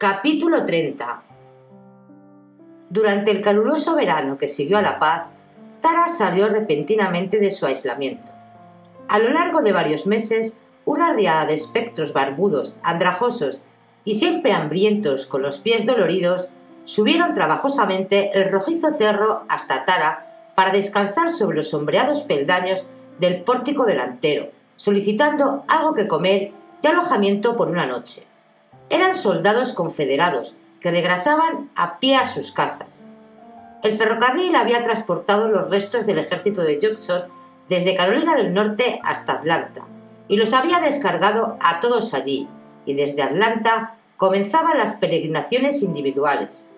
[0.00, 1.24] Capítulo 30
[2.88, 5.24] Durante el caluroso verano que siguió a la paz,
[5.80, 8.30] Tara salió repentinamente de su aislamiento.
[9.08, 13.60] A lo largo de varios meses, una riada de espectros barbudos, andrajosos
[14.04, 16.48] y siempre hambrientos con los pies doloridos
[16.84, 22.86] subieron trabajosamente el rojizo cerro hasta Tara para descansar sobre los sombreados peldaños
[23.18, 26.52] del pórtico delantero, solicitando algo que comer
[26.82, 28.27] y alojamiento por una noche.
[28.90, 33.06] Eran soldados confederados que regresaban a pie a sus casas.
[33.82, 37.24] El ferrocarril había transportado los restos del ejército de Jackson
[37.68, 39.84] desde Carolina del Norte hasta Atlanta
[40.28, 42.48] y los había descargado a todos allí,
[42.84, 46.68] y desde Atlanta comenzaban las peregrinaciones individuales.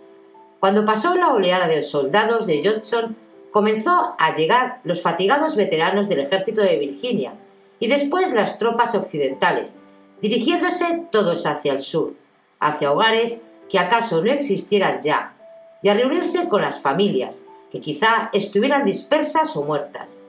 [0.60, 3.16] Cuando pasó la oleada de soldados de Johnson,
[3.50, 7.32] comenzó a llegar los fatigados veteranos del ejército de Virginia
[7.80, 9.74] y después las tropas occidentales,
[10.22, 12.14] dirigiéndose todos hacia el sur,
[12.58, 15.34] hacia hogares que acaso no existieran ya,
[15.82, 20.22] y a reunirse con las familias, que quizá estuvieran dispersas o muertas.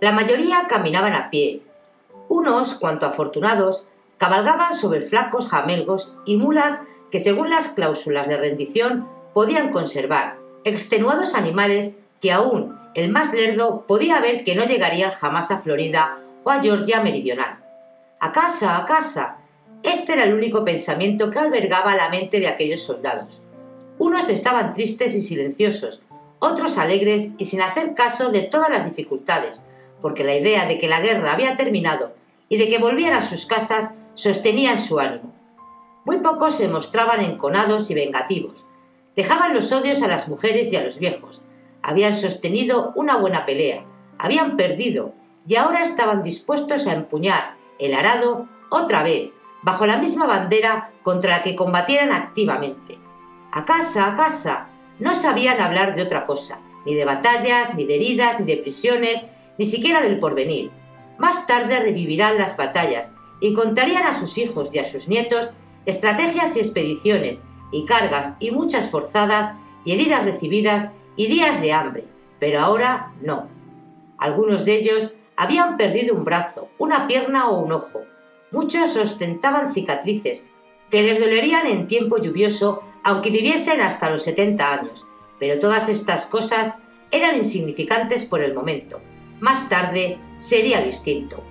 [0.00, 1.62] La mayoría caminaban a pie.
[2.28, 3.86] Unos, cuanto afortunados,
[4.18, 11.34] cabalgaban sobre flacos jamelgos y mulas que según las cláusulas de rendición podían conservar, extenuados
[11.34, 16.50] animales que aún el más lerdo podía ver que no llegarían jamás a Florida o
[16.50, 17.65] a Georgia meridional.
[18.18, 19.36] A casa, a casa.
[19.82, 23.42] Este era el único pensamiento que albergaba la mente de aquellos soldados.
[23.98, 26.00] Unos estaban tristes y silenciosos,
[26.38, 29.60] otros alegres y sin hacer caso de todas las dificultades,
[30.00, 32.14] porque la idea de que la guerra había terminado
[32.48, 35.34] y de que volvían a sus casas sostenían su ánimo.
[36.06, 38.64] Muy pocos se mostraban enconados y vengativos.
[39.14, 41.42] Dejaban los odios a las mujeres y a los viejos.
[41.82, 43.84] Habían sostenido una buena pelea,
[44.16, 45.12] habían perdido
[45.46, 49.30] y ahora estaban dispuestos a empuñar el arado otra vez,
[49.62, 52.98] bajo la misma bandera contra la que combatieran activamente.
[53.52, 57.96] A casa, a casa, no sabían hablar de otra cosa, ni de batallas, ni de
[57.96, 59.24] heridas, ni de prisiones,
[59.58, 60.70] ni siquiera del porvenir.
[61.18, 65.50] Más tarde revivirán las batallas y contarían a sus hijos y a sus nietos
[65.86, 69.54] estrategias y expediciones, y cargas y muchas forzadas,
[69.84, 72.04] y heridas recibidas, y días de hambre.
[72.38, 73.48] Pero ahora no.
[74.18, 78.02] Algunos de ellos habían perdido un brazo, una pierna o un ojo.
[78.50, 80.46] Muchos ostentaban cicatrices,
[80.90, 85.06] que les dolerían en tiempo lluvioso aunque viviesen hasta los 70 años.
[85.38, 86.76] Pero todas estas cosas
[87.12, 89.00] eran insignificantes por el momento.
[89.38, 91.44] Más tarde sería distinto.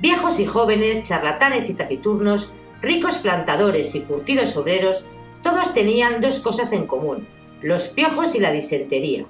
[0.00, 2.52] Viejos y jóvenes, charlatanes y taciturnos,
[2.82, 5.04] ricos plantadores y curtidos obreros,
[5.42, 7.26] todos tenían dos cosas en común,
[7.62, 9.24] los piojos y la disentería.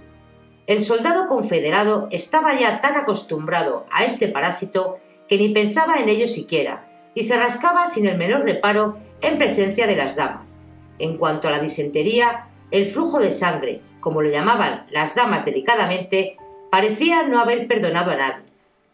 [0.68, 6.26] El soldado confederado estaba ya tan acostumbrado a este parásito que ni pensaba en ello
[6.26, 10.58] siquiera, y se rascaba sin el menor reparo en presencia de las damas.
[10.98, 16.36] En cuanto a la disentería, el flujo de sangre, como lo llamaban las damas delicadamente,
[16.70, 18.44] parecía no haber perdonado a nadie,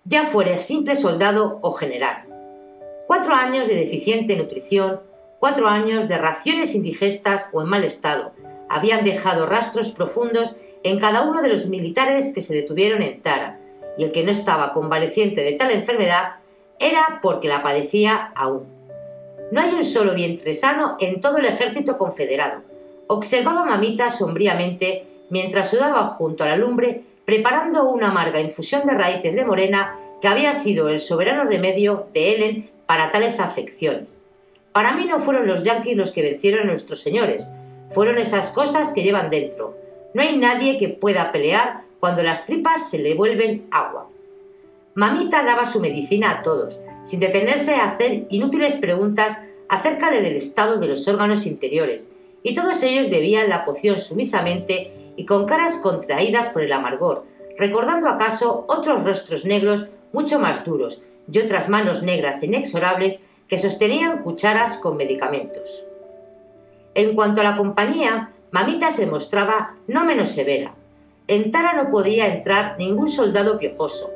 [0.04, 2.28] ya fuera simple soldado o general.
[3.08, 5.00] Cuatro años de deficiente nutrición,
[5.40, 8.32] cuatro años de raciones indigestas o en mal estado,
[8.68, 13.58] habían dejado rastros profundos en cada uno de los militares que se detuvieron en Tara,
[13.98, 16.34] y el que no estaba convaleciente de tal enfermedad
[16.78, 18.64] era porque la padecía aún.
[19.50, 22.62] No hay un solo vientre sano en todo el ejército confederado.
[23.06, 29.34] Observaba Mamita sombríamente mientras sudaba junto a la lumbre preparando una amarga infusión de raíces
[29.34, 34.18] de morena que había sido el soberano remedio de Helen para tales afecciones.
[34.72, 37.48] Para mí no fueron los yanquis los que vencieron a nuestros señores,
[37.90, 39.76] fueron esas cosas que llevan dentro.
[40.14, 44.08] No hay nadie que pueda pelear cuando las tripas se le vuelven agua.
[44.94, 50.78] Mamita daba su medicina a todos, sin detenerse a hacer inútiles preguntas acerca del estado
[50.78, 52.08] de los órganos interiores,
[52.44, 57.24] y todos ellos bebían la poción sumisamente y con caras contraídas por el amargor,
[57.58, 63.18] recordando acaso otros rostros negros mucho más duros y otras manos negras inexorables
[63.48, 65.86] que sostenían cucharas con medicamentos.
[66.94, 70.76] En cuanto a la compañía, Mamita se mostraba no menos severa.
[71.26, 74.12] En Tara no podía entrar ningún soldado piojoso.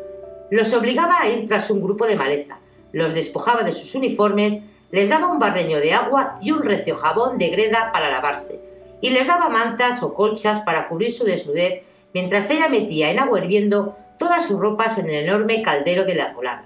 [0.52, 2.60] Los obligaba a ir tras un grupo de maleza,
[2.92, 4.60] los despojaba de sus uniformes,
[4.92, 8.60] les daba un barreño de agua y un recio jabón de greda para lavarse,
[9.00, 11.82] y les daba mantas o colchas para cubrir su desnudez
[12.14, 16.32] mientras ella metía en agua hirviendo todas sus ropas en el enorme caldero de la
[16.32, 16.64] colada.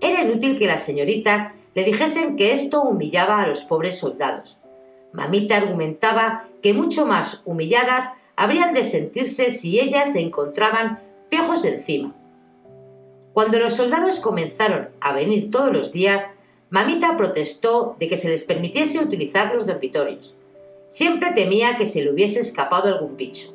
[0.00, 4.60] Era inútil que las señoritas le dijesen que esto humillaba a los pobres soldados.
[5.16, 10.98] Mamita argumentaba que mucho más humilladas habrían de sentirse si ellas se encontraban
[11.30, 12.14] piojos encima.
[13.32, 16.28] Cuando los soldados comenzaron a venir todos los días,
[16.68, 20.36] Mamita protestó de que se les permitiese utilizar los dormitorios.
[20.90, 23.54] Siempre temía que se le hubiese escapado algún bicho.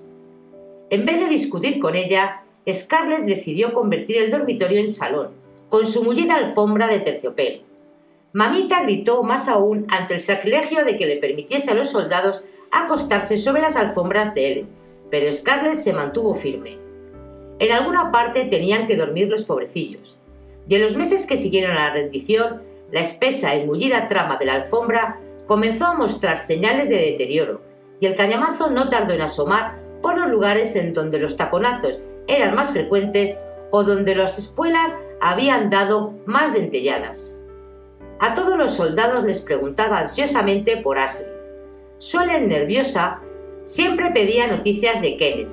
[0.89, 5.29] En vez de discutir con ella, Scarlett decidió convertir el dormitorio en salón,
[5.69, 7.70] con su mullida alfombra de terciopelo.
[8.33, 13.37] Mamita gritó más aún ante el sacrilegio de que le permitiese a los soldados acostarse
[13.37, 14.67] sobre las alfombras de él,
[15.09, 16.77] pero Scarlett se mantuvo firme.
[17.59, 20.17] En alguna parte tenían que dormir los pobrecillos,
[20.67, 24.45] y en los meses que siguieron a la rendición, la espesa y mullida trama de
[24.45, 27.61] la alfombra comenzó a mostrar señales de deterioro,
[27.99, 32.55] y el cañamazo no tardó en asomar por los lugares en donde los taconazos eran
[32.55, 33.37] más frecuentes
[33.71, 37.40] o donde las espuelas habían dado más dentelladas.
[38.23, 41.25] A todos los soldados les preguntaba ansiosamente por Ashley.
[41.97, 43.19] Suelen nerviosa,
[43.63, 45.47] siempre pedía noticias de Kenneth,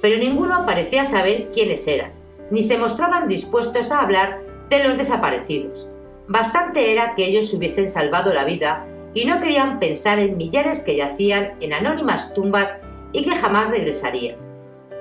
[0.00, 2.12] pero ninguno parecía saber quiénes eran,
[2.50, 4.40] ni se mostraban dispuestos a hablar
[4.70, 5.86] de los desaparecidos.
[6.26, 10.96] Bastante era que ellos hubiesen salvado la vida y no querían pensar en millares que
[10.96, 12.76] yacían en anónimas tumbas
[13.12, 14.38] y que jamás regresarían.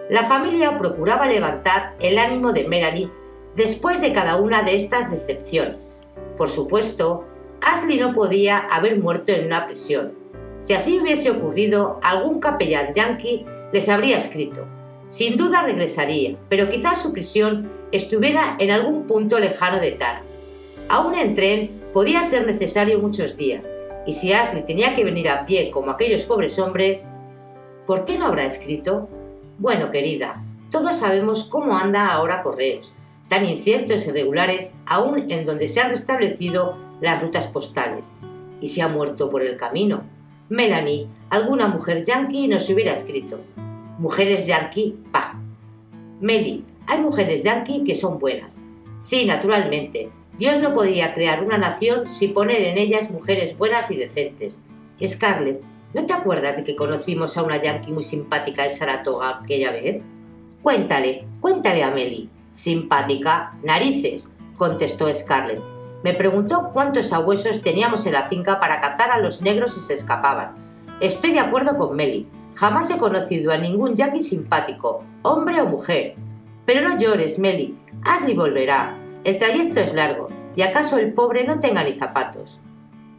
[0.09, 3.09] La familia procuraba levantar el ánimo de Melanie
[3.55, 6.04] después de cada una de estas decepciones.
[6.37, 7.27] Por supuesto,
[7.61, 10.13] Ashley no podía haber muerto en una prisión.
[10.59, 14.65] Si así hubiese ocurrido, algún capellán yankee les habría escrito.
[15.07, 20.23] Sin duda regresaría, pero quizás su prisión estuviera en algún punto lejano de Tara.
[20.89, 23.69] Aún en tren podía ser necesario muchos días,
[24.07, 27.11] y si Ashley tenía que venir a pie como aquellos pobres hombres,
[27.85, 29.07] ¿por qué no habrá escrito?
[29.59, 32.94] Bueno, querida, todos sabemos cómo anda ahora Correos,
[33.27, 38.11] tan inciertos y irregulares aún en donde se han restablecido las rutas postales.
[38.61, 40.03] Y se ha muerto por el camino.
[40.49, 43.39] Melanie, alguna mujer yankee nos hubiera escrito.
[43.97, 45.39] Mujeres yankee, pa.
[46.19, 48.59] Meli, hay mujeres yankee que son buenas.
[48.99, 50.09] Sí, naturalmente.
[50.37, 54.59] Dios no podía crear una nación sin poner en ellas mujeres buenas y decentes.
[55.05, 55.61] Scarlett,
[55.95, 60.01] ¿No te acuerdas de que conocimos a una yankee muy simpática en Saratoga aquella vez?
[60.61, 62.29] Cuéntale, cuéntale a Meli.
[62.55, 65.61] Simpática, narices, contestó Scarlett.
[66.03, 69.93] Me preguntó cuántos abuesos teníamos en la finca para cazar a los negros y se
[69.93, 70.55] escapaban.
[71.01, 72.29] Estoy de acuerdo con Meli.
[72.53, 76.15] Jamás he conocido a ningún yankee simpático, hombre o mujer.
[76.65, 77.77] Pero no llores, Meli.
[78.03, 78.97] Ashley volverá.
[79.25, 82.61] El trayecto es largo, y acaso el pobre no tenga ni zapatos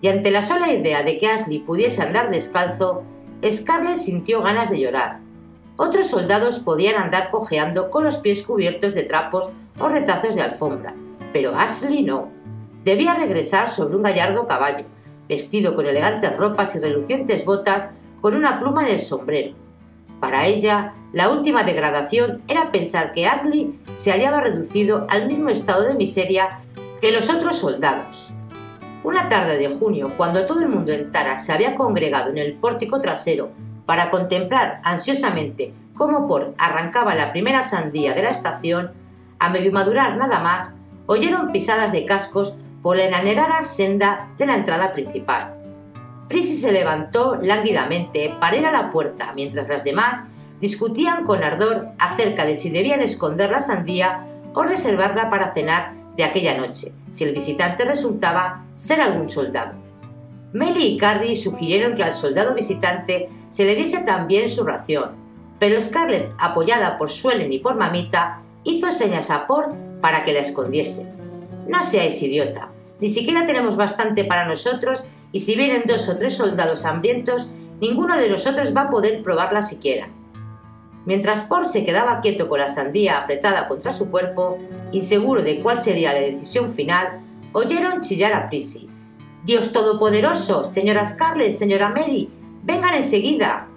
[0.01, 3.03] y ante la sola idea de que Ashley pudiese andar descalzo,
[3.45, 5.21] Scarlett sintió ganas de llorar.
[5.79, 10.95] Otros soldados podían andar cojeando con los pies cubiertos de trapos o retazos de alfombra,
[11.35, 12.31] pero Ashley no.
[12.83, 14.87] Debía regresar sobre un gallardo caballo,
[15.29, 17.89] vestido con elegantes ropas y relucientes botas,
[18.23, 19.55] con una pluma en el sombrero.
[20.19, 25.83] Para ella, la última degradación era pensar que Ashley se hallaba reducido al mismo estado
[25.83, 26.61] de miseria
[27.03, 28.33] que los otros soldados.
[29.05, 32.55] Una tarde de junio, cuando todo el mundo en Tara se había congregado en el
[32.55, 33.51] pórtico trasero
[33.87, 38.93] para contemplar ansiosamente cómo por arrancaba la primera sandía de la estación,
[39.39, 40.75] a medio madurar nada más,
[41.07, 45.55] oyeron pisadas de cascos por la enanerada senda de la entrada principal.
[46.29, 50.25] Prissy se levantó lánguidamente para ir a la puerta, mientras las demás
[50.61, 56.25] discutían con ardor acerca de si debían esconder la sandía o reservarla para cenar de
[56.25, 59.86] aquella noche, si el visitante resultaba ser algún soldado.
[60.57, 65.11] Melly y Carrie sugirieron que al soldado visitante se le diese también su ración,
[65.59, 70.41] pero Scarlett, apoyada por Suelen y por Mamita, hizo señas a Por para que la
[70.41, 71.07] escondiese.
[71.69, 72.71] No seáis idiota,
[73.01, 77.51] ni siquiera tenemos bastante para nosotros y si vienen dos o tres soldados hambrientos,
[77.83, 80.09] ninguno de nosotros va a poder probarla siquiera.
[81.05, 84.57] Mientras Paul se quedaba quieto con la sandía apretada contra su cuerpo,
[84.91, 87.21] inseguro de cuál sería la decisión final,
[87.53, 88.89] oyeron chillar a Prissy.
[89.47, 92.29] Dios Todopoderoso, señora Scarlett, señora Mary,
[92.65, 93.69] vengan enseguida.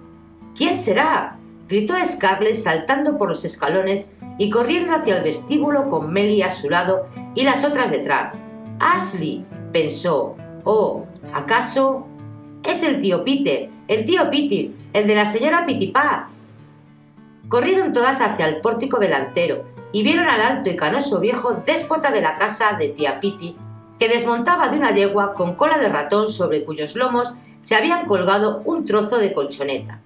[0.56, 1.38] ¿Quién será?
[1.68, 6.68] gritó Scarlett saltando por los escalones y corriendo hacia el vestíbulo con Melly a su
[6.68, 8.42] lado y las otras detrás.
[8.80, 10.34] Ashley, pensó.
[10.64, 12.04] Oh, ¿acaso?
[12.64, 16.30] Es el tío Peter, el tío Peter, el de la señora Pitipat.
[17.48, 22.22] Corrieron todas hacia el pórtico delantero y vieron al alto y canoso viejo déspota de
[22.22, 23.54] la casa de tía Piti,
[24.00, 28.62] que desmontaba de una yegua con cola de ratón sobre cuyos lomos se habían colgado
[28.64, 30.00] un trozo de colchoneta.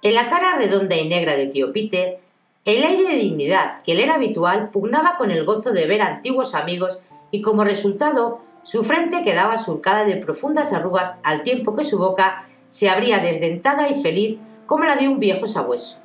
[0.00, 2.20] En la cara redonda y negra de tío Peter,
[2.64, 6.54] el aire de dignidad que le era habitual pugnaba con el gozo de ver antiguos
[6.54, 7.00] amigos
[7.32, 12.44] y como resultado su frente quedaba surcada de profundas arrugas al tiempo que su boca
[12.68, 15.98] se abría desdentada y feliz como la de un viejo sabueso.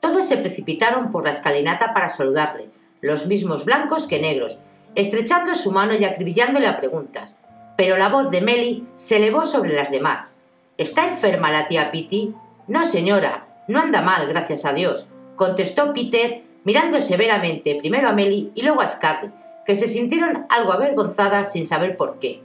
[0.00, 2.68] Todos se precipitaron por la escalinata para saludarle,
[3.00, 4.58] los mismos blancos que negros,
[4.94, 7.36] estrechando su mano y acribillándole a preguntas.
[7.76, 10.38] Pero la voz de Melly se elevó sobre las demás.
[10.78, 12.34] ¿Está enferma la tía Pitty?
[12.66, 18.52] No, señora, no anda mal, gracias a Dios, contestó Peter, mirando severamente primero a Melly
[18.54, 19.32] y luego a Scarlett,
[19.64, 22.42] que se sintieron algo avergonzadas sin saber por qué.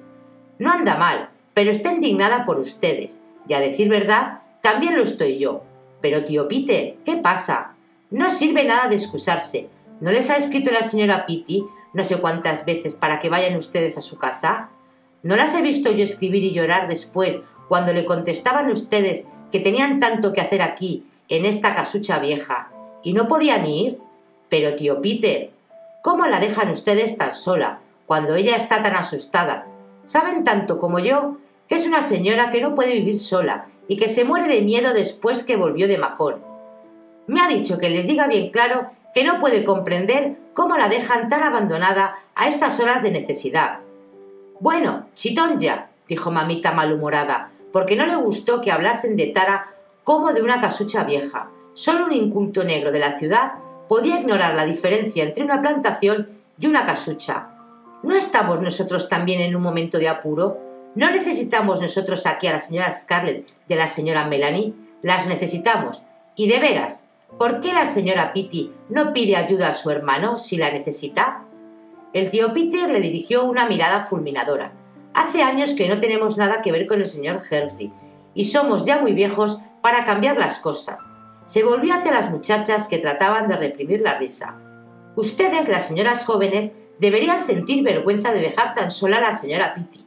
[0.57, 5.37] No anda mal, pero está indignada por ustedes, y a decir verdad, también lo estoy
[5.37, 5.63] yo.
[6.01, 7.75] Pero tío Peter, ¿qué pasa?
[8.09, 9.69] No sirve nada de excusarse.
[9.99, 13.97] ¿No les ha escrito la señora Pitty no sé cuántas veces para que vayan ustedes
[13.97, 14.69] a su casa?
[15.23, 19.99] ¿No las he visto yo escribir y llorar después cuando le contestaban ustedes que tenían
[19.99, 22.71] tanto que hacer aquí, en esta casucha vieja,
[23.03, 23.99] y no podían ir?
[24.49, 25.51] Pero tío Peter,
[26.01, 29.67] ¿cómo la dejan ustedes tan sola, cuando ella está tan asustada?
[30.03, 34.07] Saben tanto como yo que es una señora que no puede vivir sola y que
[34.07, 36.41] se muere de miedo después que volvió de Macón.
[37.27, 41.29] Me ha dicho que les diga bien claro que no puede comprender cómo la dejan
[41.29, 43.79] tan abandonada a estas horas de necesidad.
[44.59, 49.73] Bueno, chitón ya, dijo mamita malhumorada, porque no le gustó que hablasen de Tara
[50.03, 51.49] como de una casucha vieja.
[51.73, 53.53] Solo un inculto negro de la ciudad
[53.87, 57.49] podía ignorar la diferencia entre una plantación y una casucha.
[58.03, 60.57] ¿No estamos nosotros también en un momento de apuro?
[60.95, 64.73] ¿No necesitamos nosotros aquí a la señora Scarlett y a la señora Melanie?
[65.01, 66.03] Las necesitamos.
[66.35, 67.03] Y de veras,
[67.37, 71.45] ¿por qué la señora Pitty no pide ayuda a su hermano si la necesita?
[72.13, 74.73] El tío Peter le dirigió una mirada fulminadora.
[75.13, 77.91] Hace años que no tenemos nada que ver con el señor Henry,
[78.33, 80.99] y somos ya muy viejos para cambiar las cosas.
[81.45, 84.55] Se volvió hacia las muchachas que trataban de reprimir la risa.
[85.15, 90.05] Ustedes, las señoras jóvenes, deberían sentir vergüenza de dejar tan sola a la señora Pitty.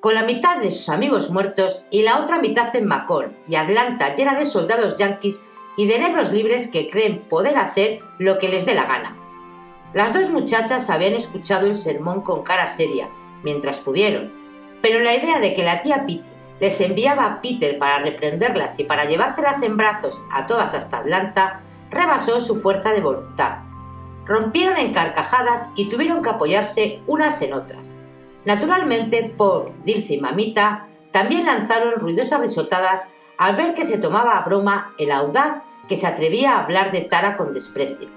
[0.00, 4.14] Con la mitad de sus amigos muertos y la otra mitad en Macon y Atlanta
[4.14, 5.40] llena de soldados yanquis
[5.76, 9.16] y de negros libres que creen poder hacer lo que les dé la gana.
[9.92, 13.08] Las dos muchachas habían escuchado el sermón con cara seria,
[13.42, 14.32] mientras pudieron,
[14.82, 16.28] pero la idea de que la tía Pitty
[16.60, 21.62] les enviaba a Peter para reprenderlas y para llevárselas en brazos a todas hasta Atlanta
[21.90, 23.58] rebasó su fuerza de voluntad.
[24.24, 27.94] Rompieron en carcajadas y tuvieron que apoyarse unas en otras.
[28.44, 34.44] Naturalmente, Paul, Dilce y Mamita también lanzaron ruidosas risotadas al ver que se tomaba a
[34.44, 38.08] broma el audaz que se atrevía a hablar de Tara con desprecio.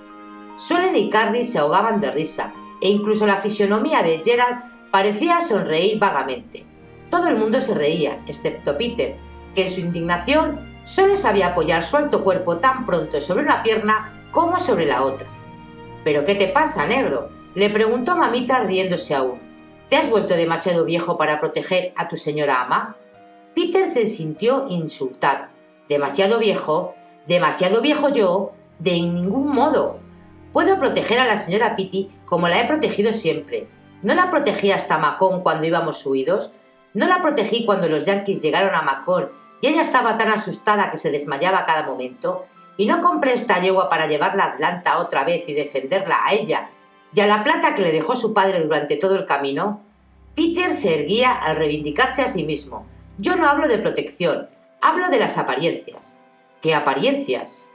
[0.55, 5.99] Solen y Carrie se ahogaban de risa, e incluso la fisionomía de Gerald parecía sonreír
[5.99, 6.65] vagamente.
[7.09, 9.15] Todo el mundo se reía, excepto Peter,
[9.55, 14.29] que en su indignación solo sabía apoyar su alto cuerpo tan pronto sobre una pierna
[14.31, 15.27] como sobre la otra.
[16.03, 17.29] ¿Pero qué te pasa, negro?
[17.55, 19.39] le preguntó mamita riéndose aún.
[19.89, 22.97] ¿Te has vuelto demasiado viejo para proteger a tu señora ama?
[23.57, 25.47] Peter se sintió insultado.
[25.89, 26.93] ¿Demasiado viejo?
[27.25, 28.51] ¿Demasiado viejo yo?
[28.77, 29.99] De ningún modo.
[30.53, 33.67] Puedo proteger a la señora Pitty como la he protegido siempre.
[34.03, 36.51] ¿No la protegí hasta Macón cuando íbamos huidos?
[36.93, 40.97] ¿No la protegí cuando los yanquis llegaron a Macón y ella estaba tan asustada que
[40.97, 42.45] se desmayaba a cada momento?
[42.77, 46.69] ¿Y no compré esta yegua para llevarla a Atlanta otra vez y defenderla a ella
[47.11, 49.81] y a la plata que le dejó su padre durante todo el camino?
[50.35, 52.85] Peter se erguía al reivindicarse a sí mismo.
[53.19, 54.47] Yo no hablo de protección,
[54.79, 56.19] hablo de las apariencias.
[56.61, 57.71] ¿Qué apariencias?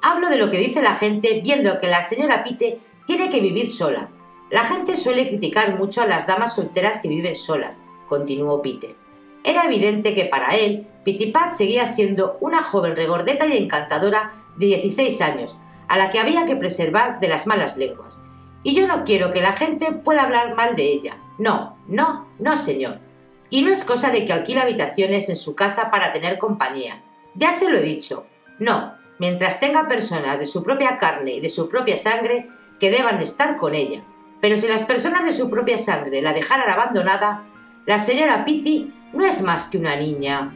[0.00, 3.68] Hablo de lo que dice la gente viendo que la señora Pite tiene que vivir
[3.68, 4.10] sola.
[4.48, 8.94] La gente suele criticar mucho a las damas solteras que viven solas, continuó Peter.
[9.42, 15.20] Era evidente que para él, Pitipat seguía siendo una joven regordeta y encantadora de 16
[15.20, 15.56] años,
[15.88, 18.20] a la que había que preservar de las malas lenguas.
[18.62, 21.18] Y yo no quiero que la gente pueda hablar mal de ella.
[21.38, 23.09] No, no, no, señor.
[23.50, 27.02] Y no es cosa de que alquile habitaciones en su casa para tener compañía.
[27.34, 28.26] Ya se lo he dicho.
[28.58, 33.20] No, mientras tenga personas de su propia carne y de su propia sangre que deban
[33.20, 34.02] estar con ella.
[34.40, 37.44] Pero si las personas de su propia sangre la dejaran abandonada,
[37.86, 40.52] la señora Pitty no es más que una niña.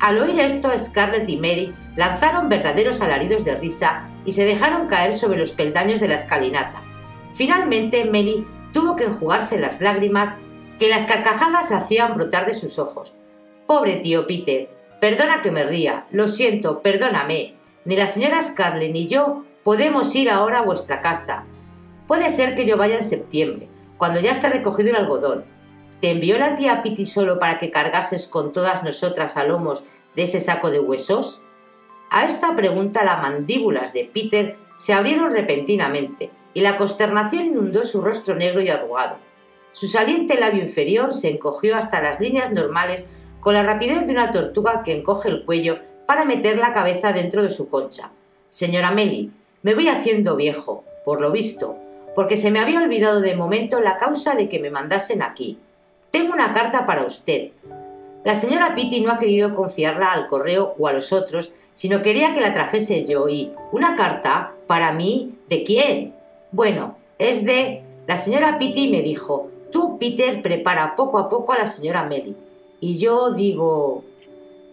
[0.00, 5.12] Al oír esto, Scarlett y Mary lanzaron verdaderos alaridos de risa y se dejaron caer
[5.12, 6.82] sobre los peldaños de la escalinata.
[7.34, 10.34] Finalmente, Mary tuvo que enjugarse las lágrimas
[10.78, 13.14] que las carcajadas hacían brotar de sus ojos.
[13.66, 14.68] Pobre tío Peter,
[15.00, 17.54] perdona que me ría, lo siento, perdóname.
[17.84, 21.44] Ni la señora Scarlett ni yo podemos ir ahora a vuestra casa.
[22.06, 25.44] Puede ser que yo vaya en septiembre, cuando ya esté recogido el algodón.
[26.00, 30.22] ¿Te envió la tía Piti solo para que cargases con todas nosotras a lomos de
[30.22, 31.42] ese saco de huesos?
[32.10, 38.00] A esta pregunta las mandíbulas de Peter se abrieron repentinamente y la consternación inundó su
[38.00, 39.18] rostro negro y arrugado.
[39.72, 43.06] Su saliente labio inferior se encogió hasta las líneas normales
[43.40, 47.42] con la rapidez de una tortuga que encoge el cuello para meter la cabeza dentro
[47.42, 48.10] de su concha.
[48.48, 49.30] Señora Meli,
[49.62, 51.76] me voy haciendo viejo, por lo visto,
[52.14, 55.58] porque se me había olvidado de momento la causa de que me mandasen aquí.
[56.10, 57.50] Tengo una carta para usted.
[58.24, 62.32] La señora Pitti no ha querido confiarla al correo o a los otros, sino quería
[62.32, 64.54] que la trajese yo y ¿una carta?
[64.66, 65.36] ¿Para mí?
[65.48, 66.14] ¿De quién?
[66.50, 67.82] Bueno, es de...
[68.06, 69.50] La señora Pitti me dijo,
[69.98, 72.36] Peter, prepara poco a poco a la señora Melly.
[72.80, 74.04] Y yo digo...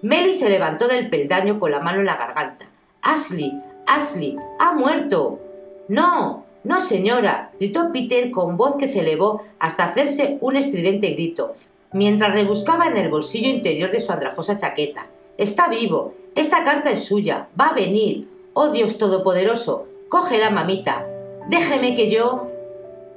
[0.01, 2.67] Melly se levantó del peldaño con la mano en la garganta.
[3.01, 5.39] Ashley, Ashley, ha muerto.
[5.87, 11.53] No, no, señora, gritó Peter con voz que se elevó hasta hacerse un estridente grito,
[11.93, 15.07] mientras rebuscaba en el bolsillo interior de su andrajosa chaqueta.
[15.37, 16.15] Está vivo.
[16.33, 17.49] Esta carta es suya.
[17.59, 18.27] Va a venir.
[18.53, 19.87] Oh Dios Todopoderoso.
[20.09, 21.05] Cógela, mamita.
[21.49, 22.47] Déjeme que yo.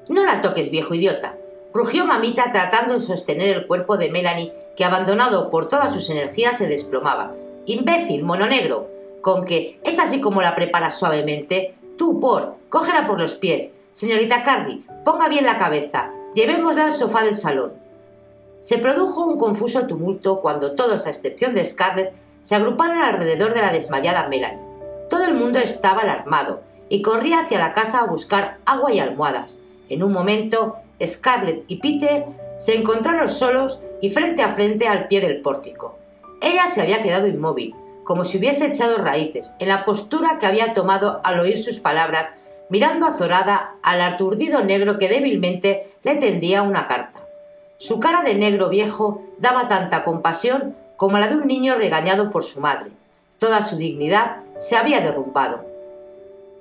[0.09, 1.38] No la toques, viejo idiota.
[1.79, 6.59] Rugió mamita tratando de sostener el cuerpo de Melanie, que abandonado por todas sus energías
[6.59, 7.35] se desplomaba.
[7.67, 8.89] Imbécil, mono negro.
[9.21, 11.77] Con que es así como la preparas suavemente.
[11.97, 13.75] Tú, por, cógela por los pies.
[13.93, 16.11] Señorita Cardi, ponga bien la cabeza.
[16.35, 17.75] Llevémosla al sofá del salón.
[18.59, 23.63] Se produjo un confuso tumulto cuando todos, a excepción de Scarlett, se agruparon alrededor de
[23.63, 24.59] la desmayada Melanie.
[25.09, 29.61] Todo el mundo estaba alarmado y corría hacia la casa a buscar agua y almohadas.
[29.89, 35.21] En un momento, Scarlett y Peter se encontraron solos y frente a frente al pie
[35.21, 35.99] del pórtico.
[36.41, 40.75] Ella se había quedado inmóvil, como si hubiese echado raíces, en la postura que había
[40.75, 42.33] tomado al oír sus palabras,
[42.71, 47.21] mirando azorada al aturdido negro que débilmente le tendía una carta.
[47.77, 52.43] Su cara de negro viejo daba tanta compasión como la de un niño regañado por
[52.43, 52.91] su madre.
[53.39, 55.65] Toda su dignidad se había derrumbado.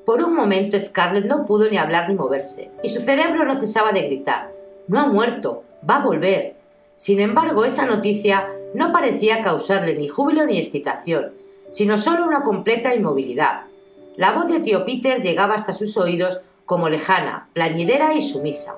[0.08, 3.92] Por un momento Scarlett no pudo ni hablar ni moverse, y su cerebro no cesaba
[3.92, 4.54] de gritar
[4.88, 6.56] No ha muerto, va a volver.
[6.96, 11.34] Sin embargo, esa noticia no parecía causarle ni júbilo ni excitación,
[11.70, 13.64] sino solo una completa inmovilidad.
[14.16, 18.78] La voz de tío Peter llegaba hasta sus oídos como lejana, plañidera y sumisa.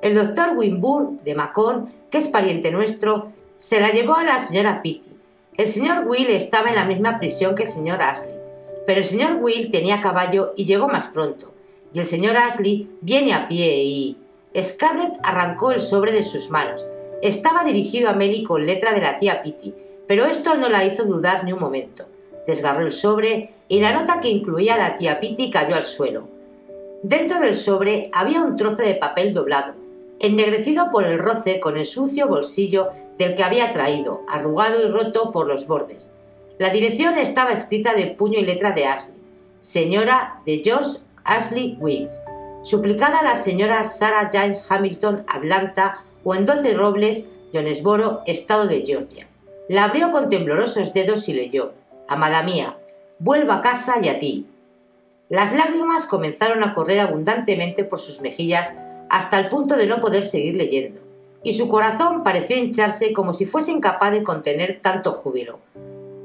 [0.00, 4.80] El doctor Winburn, de Macon, que es pariente nuestro, se la llevó a la señora
[4.80, 5.12] Pitty.
[5.58, 8.39] El señor Will estaba en la misma prisión que el señor Ashley,
[8.86, 11.52] pero el señor Will tenía caballo y llegó más pronto,
[11.92, 14.16] y el señor Ashley viene a pie y...
[14.60, 16.84] Scarlett arrancó el sobre de sus manos.
[17.22, 19.72] Estaba dirigido a Melly con letra de la tía Pitty,
[20.08, 22.06] pero esto no la hizo dudar ni un momento.
[22.48, 26.28] Desgarró el sobre y la nota que incluía la tía Pitty cayó al suelo.
[27.04, 29.74] Dentro del sobre había un trozo de papel doblado,
[30.18, 32.88] ennegrecido por el roce con el sucio bolsillo
[33.18, 36.10] del que había traído, arrugado y roto por los bordes.
[36.60, 39.16] La dirección estaba escrita de puño y letra de Ashley,
[39.60, 42.20] señora de George Ashley Wiggs,
[42.62, 48.84] suplicada a la señora Sarah James Hamilton, Atlanta, o en Doce Robles, Jonesboro, estado de
[48.84, 49.26] Georgia.
[49.70, 51.72] La abrió con temblorosos dedos y leyó:
[52.08, 52.76] Amada mía,
[53.18, 54.46] vuelvo a casa y a ti.
[55.30, 58.70] Las lágrimas comenzaron a correr abundantemente por sus mejillas
[59.08, 61.00] hasta el punto de no poder seguir leyendo,
[61.42, 65.58] y su corazón pareció hincharse como si fuese incapaz de contener tanto júbilo.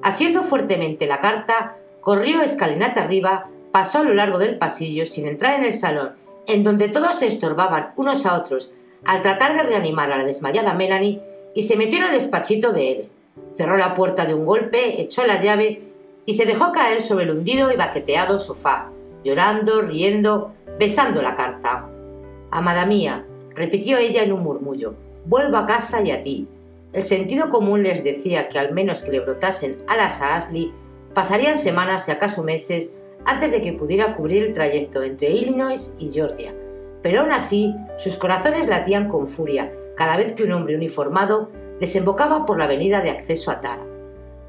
[0.05, 5.55] Asiendo fuertemente la carta, corrió escalinata arriba, pasó a lo largo del pasillo sin entrar
[5.55, 6.11] en el salón,
[6.45, 8.71] en donde todos se estorbaban unos a otros
[9.03, 11.23] al tratar de reanimar a la desmayada Melanie,
[11.55, 13.09] y se metió en el despachito de él.
[13.57, 15.81] Cerró la puerta de un golpe, echó la llave
[16.27, 18.91] y se dejó caer sobre el hundido y baqueteado sofá,
[19.23, 21.89] llorando, riendo, besando la carta.
[22.51, 24.93] Amada mía, repitió ella en un murmullo,
[25.25, 26.47] vuelvo a casa y a ti.
[26.95, 30.73] El sentido común les decía que al menos que le brotasen alas a Ashley,
[31.13, 32.93] pasarían semanas y acaso meses
[33.25, 36.55] antes de que pudiera cubrir el trayecto entre Illinois y Georgia.
[37.01, 42.45] Pero aún así, sus corazones latían con furia, cada vez que un hombre uniformado desembocaba
[42.45, 43.84] por la avenida de acceso a Tara.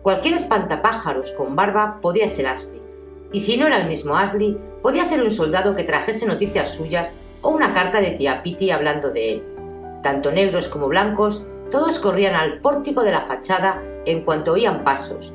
[0.03, 2.81] Cualquier espantapájaros con barba podía ser Ashley,
[3.33, 7.11] y si no era el mismo Ashley, podía ser un soldado que trajese noticias suyas
[7.43, 9.43] o una carta de tía Pitty hablando de él.
[10.05, 15.33] Tanto negros como blancos, todos corrían al pórtico de la fachada en cuanto oían pasos.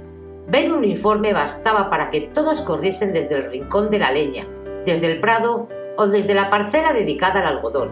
[0.48, 4.48] Ver un uniforme bastaba para que todos corriesen desde el rincón de la leña,
[4.86, 5.68] desde el prado
[5.98, 7.92] o desde la parcela dedicada al algodón.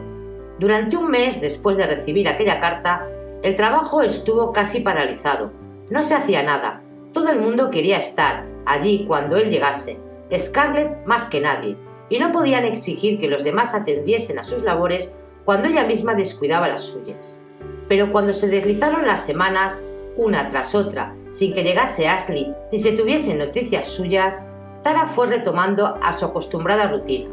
[0.59, 3.07] Durante un mes después de recibir aquella carta,
[3.43, 5.51] el trabajo estuvo casi paralizado.
[5.89, 6.81] No se hacía nada.
[7.13, 9.99] Todo el mundo quería estar allí cuando él llegase.
[10.37, 11.77] Scarlett más que nadie.
[12.09, 15.11] Y no podían exigir que los demás atendiesen a sus labores
[15.45, 17.45] cuando ella misma descuidaba las suyas.
[17.89, 19.81] Pero cuando se deslizaron las semanas,
[20.15, 24.41] una tras otra, sin que llegase Ashley ni se tuviesen noticias suyas,
[24.83, 27.29] Tara fue retomando a su acostumbrada rutina.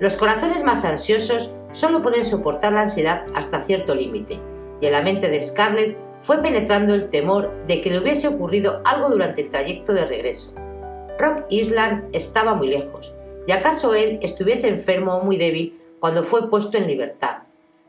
[0.00, 4.40] Los corazones más ansiosos solo pueden soportar la ansiedad hasta cierto límite,
[4.80, 8.80] y en la mente de Scarlett fue penetrando el temor de que le hubiese ocurrido
[8.84, 10.54] algo durante el trayecto de regreso.
[11.18, 13.12] Rock Island estaba muy lejos,
[13.46, 17.38] y acaso él estuviese enfermo o muy débil cuando fue puesto en libertad.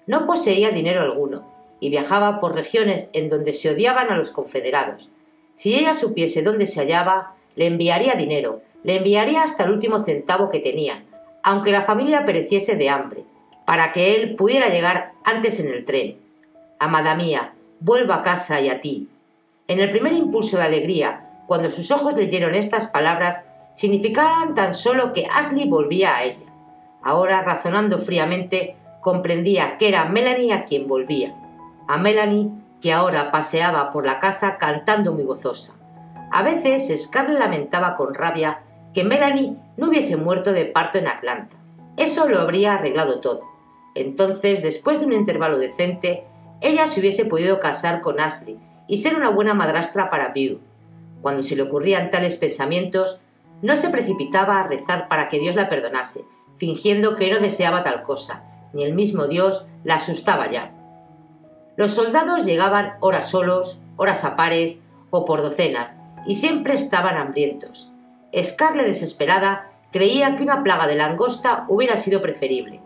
[0.07, 1.48] No poseía dinero alguno,
[1.79, 5.09] y viajaba por regiones en donde se odiaban a los confederados.
[5.55, 10.49] Si ella supiese dónde se hallaba, le enviaría dinero, le enviaría hasta el último centavo
[10.49, 11.05] que tenían,
[11.43, 13.23] aunque la familia pereciese de hambre,
[13.65, 16.17] para que él pudiera llegar antes en el tren.
[16.79, 19.09] Amada mía, vuelvo a casa y a ti.
[19.67, 25.13] En el primer impulso de alegría, cuando sus ojos leyeron estas palabras, significaban tan solo
[25.13, 26.45] que Ashley volvía a ella.
[27.01, 31.33] Ahora, razonando fríamente, comprendía que era Melanie a quien volvía.
[31.89, 32.51] A Melanie
[32.83, 35.73] que ahora paseaba por la casa cantando muy gozosa.
[36.31, 38.61] A veces Scarlett lamentaba con rabia
[38.93, 41.57] que Melanie no hubiese muerto de parto en Atlanta.
[41.97, 43.41] Eso lo habría arreglado todo.
[43.95, 46.25] Entonces, después de un intervalo decente,
[46.61, 50.59] ella se hubiese podido casar con Ashley y ser una buena madrastra para Beau.
[51.23, 53.19] Cuando se le ocurrían tales pensamientos,
[53.63, 56.23] no se precipitaba a rezar para que Dios la perdonase,
[56.57, 60.75] fingiendo que no deseaba tal cosa, ni el mismo Dios la asustaba ya.
[61.79, 64.79] Los soldados llegaban horas solos, horas a pares
[65.11, 65.95] o por docenas,
[66.27, 67.89] y siempre estaban hambrientos.
[68.37, 72.81] Scarlett, desesperada, creía que una plaga de langosta hubiera sido preferible.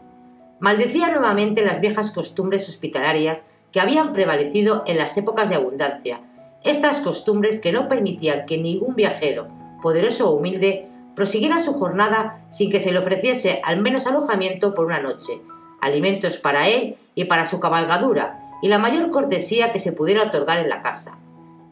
[0.59, 6.19] Maldecía nuevamente las viejas costumbres hospitalarias que habían prevalecido en las épocas de abundancia,
[6.63, 9.47] estas costumbres que no permitían que ningún viajero,
[9.81, 14.85] poderoso o humilde, prosiguiera su jornada sin que se le ofreciese al menos alojamiento por
[14.85, 15.41] una noche,
[15.81, 20.59] alimentos para él y para su cabalgadura, y la mayor cortesía que se pudiera otorgar
[20.59, 21.19] en la casa.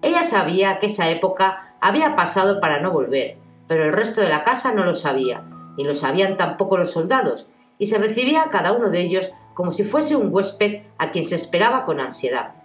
[0.01, 3.38] Ella sabía que esa época había pasado para no volver,
[3.69, 5.41] pero el resto de la casa no lo sabía,
[5.77, 9.71] ni lo sabían tampoco los soldados, y se recibía a cada uno de ellos como
[9.71, 12.56] si fuese un huésped a quien se esperaba con ansiedad.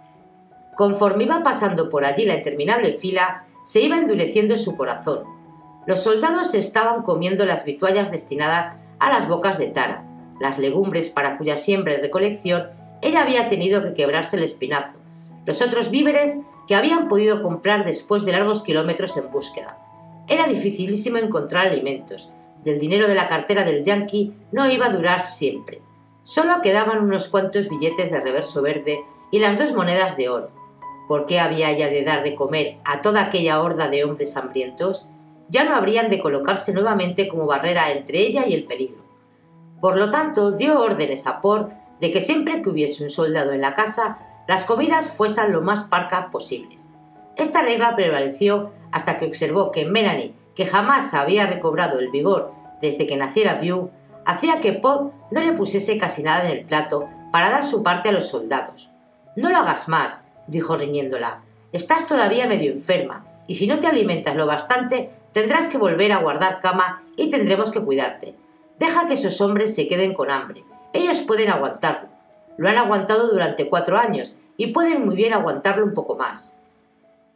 [0.75, 5.23] Conforme iba pasando por allí la interminable fila, se iba endureciendo su corazón.
[5.85, 10.03] Los soldados estaban comiendo las vituallas destinadas a las bocas de Tara,
[10.41, 14.99] las legumbres para cuya siembra y recolección ella había tenido que quebrarse el espinazo,
[15.45, 19.77] los otros víveres que habían podido comprar después de largos kilómetros en búsqueda.
[20.27, 22.29] Era dificilísimo encontrar alimentos,
[22.71, 25.81] el dinero de la cartera del yankee no iba a durar siempre.
[26.23, 28.99] Solo quedaban unos cuantos billetes de reverso verde
[29.31, 30.49] y las dos monedas de oro.
[31.07, 35.05] ¿Por qué había ella de dar de comer a toda aquella horda de hombres hambrientos?
[35.47, 39.01] Ya no habrían de colocarse nuevamente como barrera entre ella y el peligro.
[39.79, 43.61] Por lo tanto, dio órdenes a Por de que siempre que hubiese un soldado en
[43.61, 46.87] la casa, las comidas fuesen lo más parcas posibles.
[47.35, 53.05] Esta regla prevaleció hasta que observó que Melanie, que jamás había recobrado el vigor desde
[53.05, 53.91] que naciera Beau,
[54.25, 58.09] hacía que Paul no le pusiese casi nada en el plato para dar su parte
[58.09, 58.89] a los soldados.
[59.35, 61.41] No lo hagas más, dijo riñéndola.
[61.71, 66.17] Estás todavía medio enferma, y si no te alimentas lo bastante, tendrás que volver a
[66.17, 68.35] guardar cama y tendremos que cuidarte.
[68.79, 70.63] Deja que esos hombres se queden con hambre.
[70.97, 72.09] Ellos pueden aguantarlo.
[72.57, 76.55] Lo han aguantado durante cuatro años y pueden muy bien aguantarlo un poco más.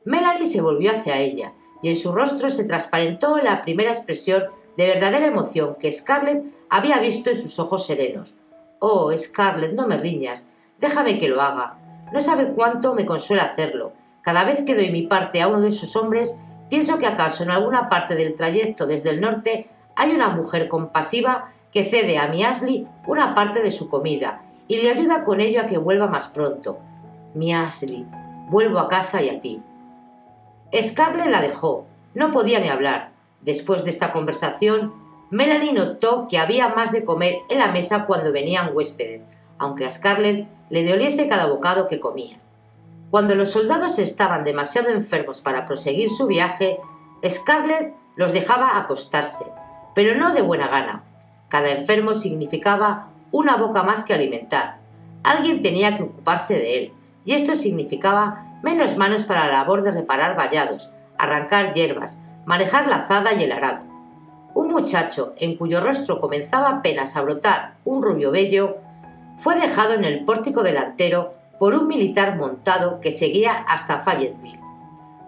[0.03, 4.45] Melanie se volvió hacia ella, y en su rostro se transparentó la primera expresión
[4.77, 8.33] de verdadera emoción que Scarlett había visto en sus ojos serenos.
[8.79, 10.43] Oh, Scarlett, no me riñas.
[10.79, 11.75] Déjame que lo haga.
[12.11, 13.93] No sabe cuánto me consuela hacerlo.
[14.23, 16.35] Cada vez que doy mi parte a uno de esos hombres,
[16.67, 21.51] pienso que acaso en alguna parte del trayecto desde el norte hay una mujer compasiva
[21.71, 25.61] que cede a mi Ashley una parte de su comida y le ayuda con ello
[25.61, 26.79] a que vuelva más pronto.
[27.33, 28.05] Mi Ashley,
[28.49, 29.61] vuelvo a casa y a ti.
[30.81, 31.85] Scarlett la dejó.
[32.13, 33.11] No podía ni hablar.
[33.41, 34.93] Después de esta conversación,
[35.29, 39.21] Melanie notó que había más de comer en la mesa cuando venían huéspedes,
[39.57, 42.37] aunque a Scarlett le doliese cada bocado que comía.
[43.09, 46.79] Cuando los soldados estaban demasiado enfermos para proseguir su viaje,
[47.27, 49.45] Scarlett los dejaba acostarse,
[49.95, 51.03] pero no de buena gana.
[51.51, 54.77] Cada enfermo significaba una boca más que alimentar.
[55.21, 56.93] Alguien tenía que ocuparse de él,
[57.25, 62.95] y esto significaba menos manos para la labor de reparar vallados, arrancar hierbas, manejar la
[62.95, 63.83] azada y el arado.
[64.53, 68.77] Un muchacho, en cuyo rostro comenzaba apenas a brotar un rubio bello,
[69.37, 74.61] fue dejado en el pórtico delantero por un militar montado que seguía hasta Fayetteville.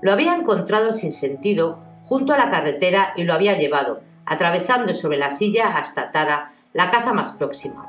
[0.02, 5.18] Lo había encontrado sin sentido junto a la carretera y lo había llevado, atravesando sobre
[5.18, 7.88] la silla hasta Tara, la casa más próxima.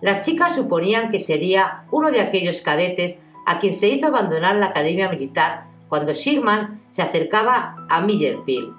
[0.00, 4.66] Las chicas suponían que sería uno de aquellos cadetes a quien se hizo abandonar la
[4.66, 8.72] academia militar cuando Sherman se acercaba a Millerville,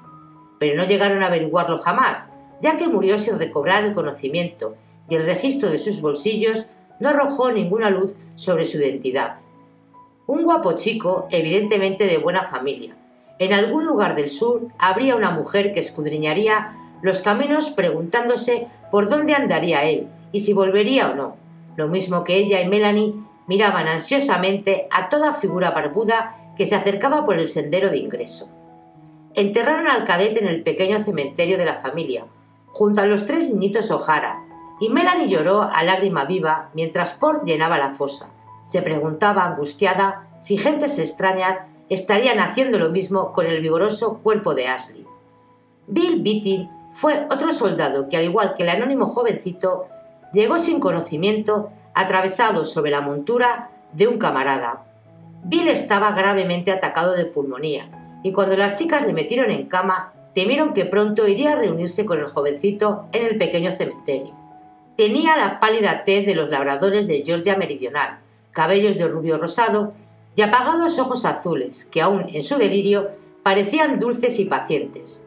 [0.59, 2.29] pero no llegaron a averiguarlo jamás,
[2.61, 4.75] ya que murió sin recobrar el conocimiento
[5.09, 6.67] y el registro de sus bolsillos
[6.99, 9.35] no arrojó ninguna luz sobre su identidad.
[10.27, 12.95] Un guapo chico, evidentemente de buena familia.
[13.41, 19.33] En algún lugar del sur habría una mujer que escudriñaría los caminos preguntándose por dónde
[19.33, 21.37] andaría él y si volvería o no.
[21.75, 23.15] Lo mismo que ella y Melanie
[23.47, 28.47] miraban ansiosamente a toda figura barbuda que se acercaba por el sendero de ingreso.
[29.33, 32.27] Enterraron al cadete en el pequeño cementerio de la familia,
[32.67, 34.37] junto a los tres niñitos O'Hara,
[34.79, 38.29] y Melanie lloró a lágrima viva mientras Port llenaba la fosa.
[38.61, 44.65] Se preguntaba angustiada si gentes extrañas estarían haciendo lo mismo con el vigoroso cuerpo de
[44.67, 45.05] Ashley.
[45.87, 49.87] Bill Beatty fue otro soldado que, al igual que el anónimo jovencito,
[50.31, 54.85] llegó sin conocimiento, atravesado sobre la montura de un camarada.
[55.43, 57.89] Bill estaba gravemente atacado de pulmonía,
[58.23, 62.19] y cuando las chicas le metieron en cama, temieron que pronto iría a reunirse con
[62.19, 64.33] el jovencito en el pequeño cementerio.
[64.95, 68.19] Tenía la pálida tez de los labradores de Georgia Meridional,
[68.51, 69.91] cabellos de rubio rosado
[70.35, 73.09] y apagados ojos azules, que aún en su delirio
[73.43, 75.23] parecían dulces y pacientes.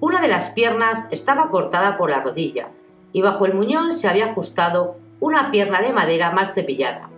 [0.00, 2.68] Una de las piernas estaba cortada por la rodilla,
[3.12, 7.08] y bajo el muñón se había ajustado una pierna de madera mal cepillada.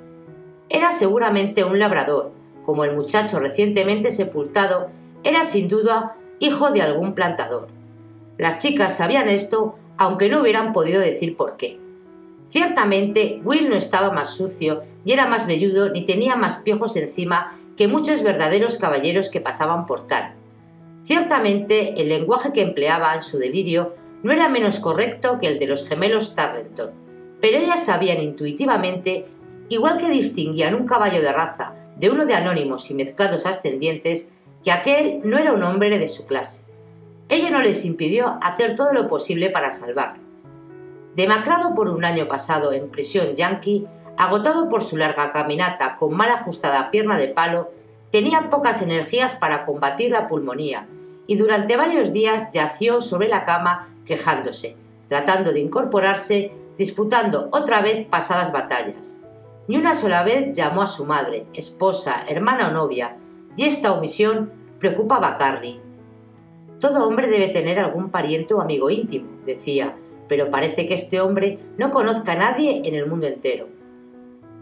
[0.69, 2.33] Era seguramente un labrador,
[2.65, 4.91] como el muchacho recientemente sepultado
[5.25, 7.69] era sin duda hijo de algún plantador.
[8.39, 11.81] Las chicas sabían esto, aunque no hubieran podido decir por qué.
[12.49, 17.57] Ciertamente, Will no estaba más sucio, ni era más velludo, ni tenía más piojos encima
[17.77, 20.35] que muchos verdaderos caballeros que pasaban por tal.
[21.05, 25.69] Ciertamente, el lenguaje que empleaba en su delirio no era menos correcto que el de
[25.69, 26.91] los gemelos Tarleton,
[27.41, 29.27] pero ellas sabían intuitivamente,
[29.69, 34.31] igual que distinguían un caballo de raza de uno de anónimos y mezclados ascendientes,
[34.65, 36.65] que aquel no era un hombre de su clase.
[37.29, 40.23] Ello no les impidió hacer todo lo posible para salvarlo.
[41.15, 46.31] Demacrado por un año pasado en prisión yankee, agotado por su larga caminata con mal
[46.31, 47.71] ajustada pierna de palo,
[48.11, 50.87] tenía pocas energías para combatir la pulmonía
[51.27, 54.77] y durante varios días yació sobre la cama quejándose,
[55.09, 59.17] tratando de incorporarse, disputando otra vez pasadas batallas.
[59.69, 63.17] Ni una sola vez llamó a su madre, esposa, hermana o novia,
[63.57, 65.81] y esta omisión preocupaba a Carrie.
[66.79, 69.97] Todo hombre debe tener algún pariente o amigo íntimo, decía,
[70.29, 73.76] pero parece que este hombre no conozca a nadie en el mundo entero.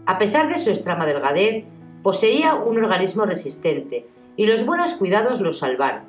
[0.05, 1.65] A pesar de su extrema delgadez,
[2.03, 6.03] poseía un organismo resistente y los buenos cuidados lo salvaron.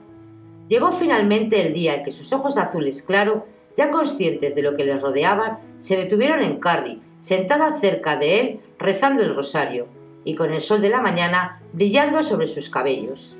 [0.68, 4.84] Llegó finalmente el día en que sus ojos azules claro, ya conscientes de lo que
[4.84, 9.86] les rodeaba, se detuvieron en Carrie, sentada cerca de él, rezando el rosario,
[10.24, 13.38] y con el sol de la mañana brillando sobre sus cabellos.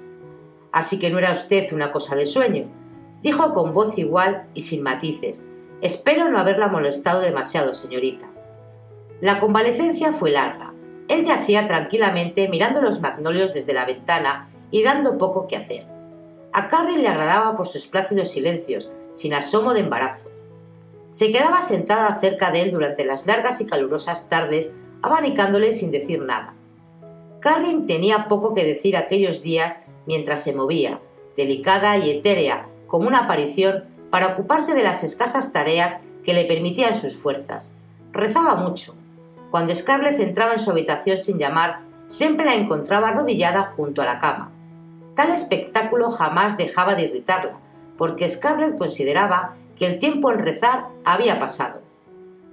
[0.73, 2.67] Así que no era usted una cosa de sueño,
[3.23, 5.45] dijo con voz igual y sin matices,
[5.83, 8.31] Espero no haberla molestado demasiado, señorita.
[9.21, 10.75] La convalecencia fue larga.
[11.09, 15.87] Él yacía tranquilamente mirando los magnolios desde la ventana y dando poco que hacer.
[16.53, 20.29] A Carrie le agradaba por sus plácidos silencios, sin asomo de embarazo.
[21.11, 24.71] Se quedaba sentada cerca de él durante las largas y calurosas tardes,
[25.03, 26.55] abanicándole sin decir nada.
[27.41, 31.01] Carrie tenía poco que decir aquellos días mientras se movía,
[31.37, 36.95] delicada y etérea, como una aparición para ocuparse de las escasas tareas que le permitían
[36.95, 37.73] sus fuerzas.
[38.13, 38.95] Rezaba mucho.
[39.51, 44.19] Cuando Scarlett entraba en su habitación sin llamar, siempre la encontraba arrodillada junto a la
[44.19, 44.53] cama.
[45.15, 47.61] Tal espectáculo jamás dejaba de irritarla,
[47.97, 51.83] porque Scarlett consideraba que el tiempo en rezar había pasado.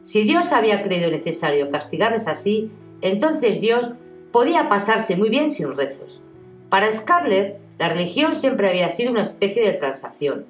[0.01, 3.91] Si Dios había creído necesario castigarles así, entonces Dios
[4.31, 6.21] podía pasarse muy bien sin rezos.
[6.69, 10.45] Para Scarlett, la religión siempre había sido una especie de transacción,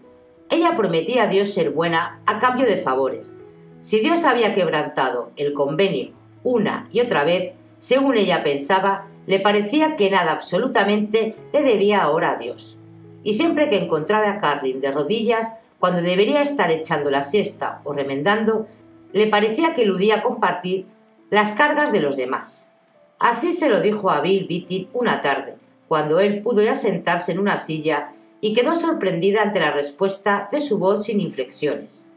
[0.54, 3.36] ella prometía a Dios ser buena a cambio de favores.
[3.80, 6.12] Si Dios había quebrantado el convenio
[6.44, 12.32] una y otra vez, según ella pensaba, le parecía que nada absolutamente le debía ahora
[12.32, 12.78] a Dios.
[13.24, 17.94] Y siempre que encontraba a Carlin de rodillas, cuando debería estar echando la siesta o
[17.94, 18.68] remendando,
[19.12, 20.86] le parecía que eludía compartir
[21.30, 22.72] las cargas de los demás.
[23.20, 25.56] Así se lo dijo a Bill Bittin una tarde,
[25.88, 30.60] cuando él pudo ya sentarse en una silla y quedó sorprendida ante la respuesta de
[30.60, 32.08] su voz sin inflexiones.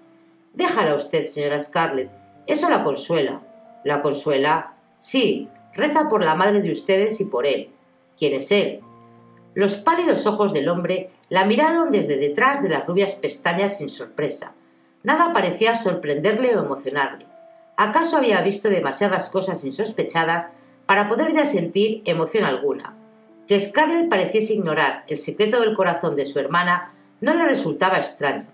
[0.54, 2.10] Déjala usted, señora Scarlett.
[2.46, 3.42] Eso la consuela.
[3.86, 4.72] ¿La consuela?
[4.98, 7.68] Sí, reza por la madre de ustedes y por él.
[8.18, 8.80] ¿Quién es él?
[9.54, 14.54] Los pálidos ojos del hombre la miraron desde detrás de las rubias pestañas sin sorpresa.
[15.04, 17.26] Nada parecía sorprenderle o emocionarle.
[17.76, 20.48] ¿Acaso había visto demasiadas cosas insospechadas
[20.86, 22.96] para poder ya sentir emoción alguna?
[23.46, 28.46] Que Scarlett pareciese ignorar el secreto del corazón de su hermana no le resultaba extraño.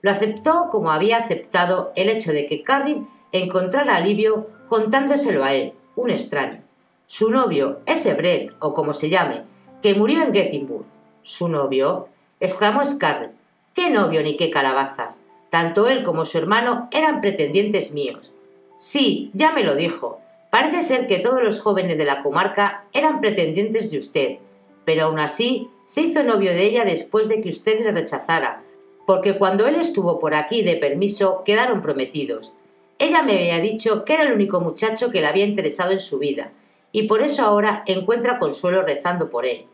[0.00, 5.72] Lo aceptó como había aceptado el hecho de que Carlin encontrara alivio contándoselo a él,
[5.96, 6.62] un extraño.
[7.06, 9.42] Su novio, ese Brett, o como se llame,
[9.82, 10.84] que murió en Gettysburg.
[11.22, 12.08] ¿Su novio?
[12.40, 13.32] exclamó Scarlett.
[13.74, 15.22] ¿Qué novio ni qué calabazas?
[15.50, 18.32] Tanto él como su hermano eran pretendientes míos.
[18.76, 20.20] Sí, ya me lo dijo.
[20.50, 24.38] Parece ser que todos los jóvenes de la comarca eran pretendientes de usted,
[24.84, 28.62] pero aún así se hizo novio de ella después de que usted le rechazara,
[29.06, 32.54] porque cuando él estuvo por aquí de permiso quedaron prometidos.
[33.02, 36.20] Ella me había dicho que era el único muchacho que le había interesado en su
[36.20, 36.52] vida,
[36.92, 39.66] y por eso ahora encuentra consuelo rezando por él.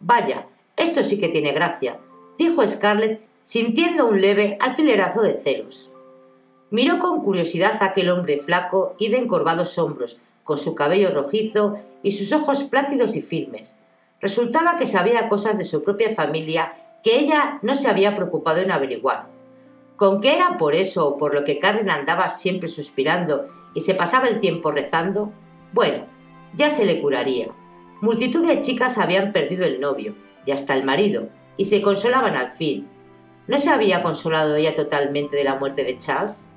[0.00, 1.98] Vaya, esto sí que tiene gracia,
[2.36, 5.92] dijo Scarlett, sintiendo un leve alfilerazo de celos.
[6.70, 11.78] Miró con curiosidad a aquel hombre flaco y de encorvados hombros, con su cabello rojizo
[12.02, 13.78] y sus ojos plácidos y firmes.
[14.20, 18.72] Resultaba que sabía cosas de su propia familia que ella no se había preocupado en
[18.72, 19.31] averiguar.
[20.02, 23.94] Con qué era por eso o por lo que Karen andaba siempre suspirando y se
[23.94, 25.32] pasaba el tiempo rezando,
[25.72, 26.06] bueno,
[26.56, 27.50] ya se le curaría.
[28.00, 32.50] Multitud de chicas habían perdido el novio y hasta el marido, y se consolaban al
[32.50, 32.88] fin.
[33.46, 36.48] ¿No se había consolado ella totalmente de la muerte de Charles?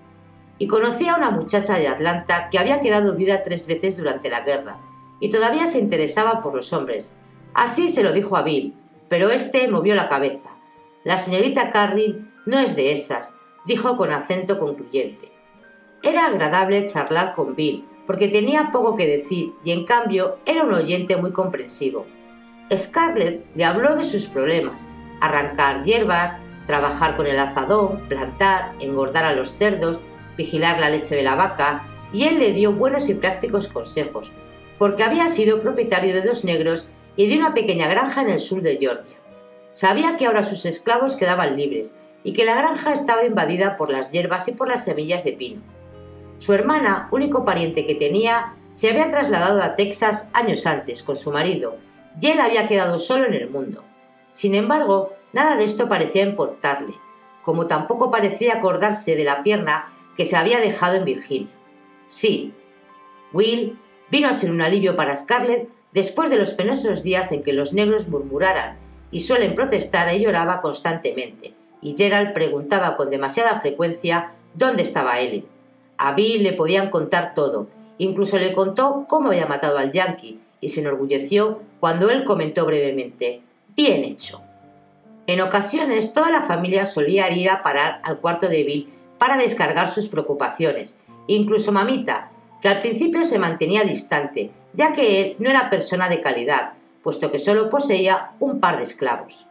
[0.57, 4.41] Y conocía a una muchacha de Atlanta que había quedado viuda tres veces durante la
[4.41, 4.79] guerra,
[5.19, 7.13] y todavía se interesaba por los hombres.
[7.53, 8.73] Así se lo dijo a Bill,
[9.07, 10.49] pero éste movió la cabeza.
[11.03, 13.34] La señorita Carlin no es de esas,
[13.65, 15.31] dijo con acento concluyente.
[16.03, 20.73] Era agradable charlar con Bill, porque tenía poco que decir y en cambio era un
[20.73, 22.05] oyente muy comprensivo.
[22.75, 24.87] Scarlett le habló de sus problemas,
[25.21, 30.01] arrancar hierbas, trabajar con el azadón, plantar, engordar a los cerdos,
[30.37, 34.31] vigilar la leche de la vaca, y él le dio buenos y prácticos consejos,
[34.77, 38.61] porque había sido propietario de dos negros y de una pequeña granja en el sur
[38.61, 39.17] de Georgia.
[39.71, 41.93] Sabía que ahora sus esclavos quedaban libres
[42.25, 45.61] y que la granja estaba invadida por las hierbas y por las semillas de pino.
[46.39, 51.31] Su hermana, único pariente que tenía, se había trasladado a Texas años antes con su
[51.31, 51.77] marido,
[52.19, 53.83] y él había quedado solo en el mundo.
[54.31, 56.95] Sin embargo, nada de esto parecía importarle,
[57.43, 61.53] como tampoco parecía acordarse de la pierna que se había dejado en Virginia.
[62.07, 62.53] Sí,
[63.33, 63.77] Will
[64.09, 67.71] vino a ser un alivio para Scarlett después de los penosos días en que los
[67.71, 68.79] negros murmuraran
[69.11, 75.45] y suelen protestar y lloraba constantemente, y Gerald preguntaba con demasiada frecuencia dónde estaba Ellen.
[75.97, 80.69] A Bill le podían contar todo, incluso le contó cómo había matado al yankee, y
[80.69, 83.41] se enorgulleció cuando él comentó brevemente
[83.75, 84.41] Bien hecho.
[85.27, 89.89] En ocasiones toda la familia solía ir a parar al cuarto de Bill para descargar
[89.89, 95.69] sus preocupaciones, incluso mamita, que al principio se mantenía distante, ya que él no era
[95.69, 99.45] persona de calidad, puesto que solo poseía un par de esclavos.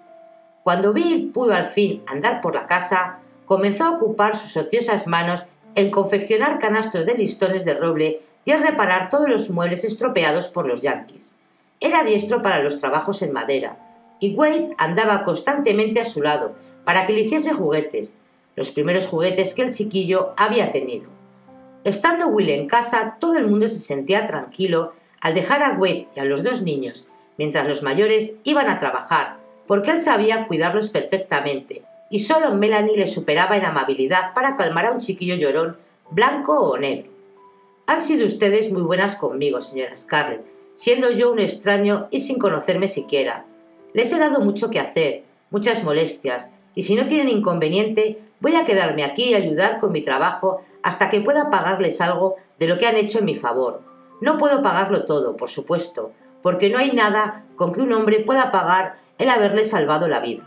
[0.64, 5.44] Cuando Bill pudo al fin andar por la casa, comenzó a ocupar sus ociosas manos
[5.74, 10.66] en confeccionar canastos de listones de roble y en reparar todos los muebles estropeados por
[10.66, 11.34] los yanquis.
[11.80, 13.76] Era diestro para los trabajos en madera,
[14.20, 16.54] y Wade andaba constantemente a su lado
[16.86, 18.14] para que le hiciese juguetes,
[18.56, 21.10] los primeros juguetes que el chiquillo había tenido.
[21.84, 26.20] Estando Will en casa, todo el mundo se sentía tranquilo al dejar a Wade y
[26.20, 27.04] a los dos niños,
[27.36, 33.06] mientras los mayores iban a trabajar, porque él sabía cuidarlos perfectamente, y solo Melanie le
[33.06, 35.76] superaba en amabilidad para calmar a un chiquillo llorón,
[36.10, 37.10] blanco o negro.
[37.86, 40.44] Han sido ustedes muy buenas conmigo, señora Scarlett,
[40.74, 43.46] siendo yo un extraño y sin conocerme siquiera.
[43.92, 48.64] Les he dado mucho que hacer, muchas molestias, y si no tienen inconveniente, voy a
[48.64, 52.86] quedarme aquí y ayudar con mi trabajo hasta que pueda pagarles algo de lo que
[52.86, 53.82] han hecho en mi favor.
[54.20, 56.12] No puedo pagarlo todo, por supuesto,
[56.42, 60.44] porque no hay nada con que un hombre pueda pagar el haberle salvado la vida.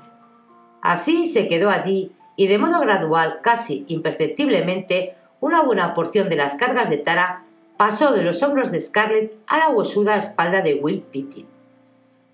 [0.82, 6.56] Así se quedó allí y de modo gradual, casi imperceptiblemente, una buena porción de las
[6.56, 7.44] cargas de Tara
[7.78, 11.46] pasó de los hombros de Scarlett a la huesuda espalda de Will Beatty.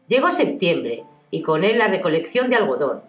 [0.08, 3.02] Llegó septiembre y con él la recolección de algodón.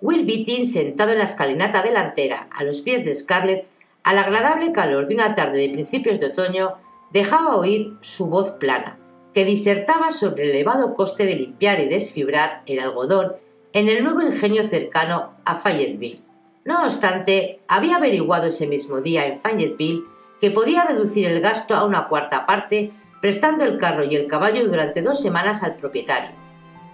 [0.00, 3.66] Will Beatty, sentado en la escalinata delantera, a los pies de Scarlett,
[4.02, 6.74] al agradable calor de una tarde de principios de otoño,
[7.12, 8.98] dejaba oír su voz plana,
[9.34, 13.36] que disertaba sobre el elevado coste de limpiar y desfibrar el algodón
[13.72, 16.22] en el nuevo ingenio cercano a Fayetteville.
[16.64, 20.04] No obstante, había averiguado ese mismo día en Fayetteville
[20.40, 24.66] que podía reducir el gasto a una cuarta parte prestando el carro y el caballo
[24.66, 26.30] durante dos semanas al propietario.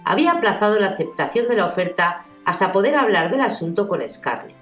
[0.03, 4.55] Había aplazado la aceptación de la oferta hasta poder hablar del asunto con Scarlett.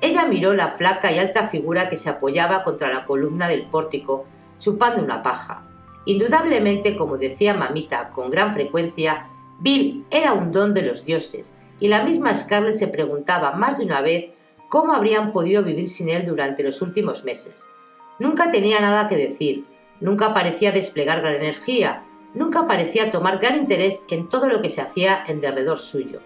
[0.00, 4.26] Ella miró la flaca y alta figura que se apoyaba contra la columna del pórtico,
[4.58, 5.62] chupando una paja.
[6.04, 9.28] Indudablemente, como decía mamita con gran frecuencia,
[9.60, 13.84] Bill era un don de los dioses, y la misma Scarlett se preguntaba más de
[13.84, 14.30] una vez
[14.68, 17.66] cómo habrían podido vivir sin él durante los últimos meses.
[18.18, 19.64] Nunca tenía nada que decir,
[20.00, 24.80] nunca parecía desplegar gran energía, nunca parecía tomar gran interés en todo lo que se
[24.80, 26.20] hacía en derredor suyo,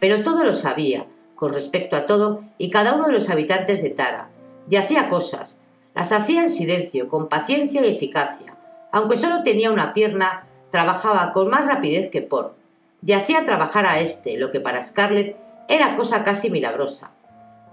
[0.00, 3.90] pero todo lo sabía, con respecto a todo y cada uno de los habitantes de
[3.90, 4.30] Tara,
[4.68, 5.60] y hacía cosas,
[5.94, 8.56] las hacía en silencio, con paciencia y eficacia.
[8.92, 12.54] Aunque solo tenía una pierna, trabajaba con más rapidez que por,
[13.04, 15.36] y hacía trabajar a éste, lo que para Scarlett
[15.68, 17.10] era cosa casi milagrosa.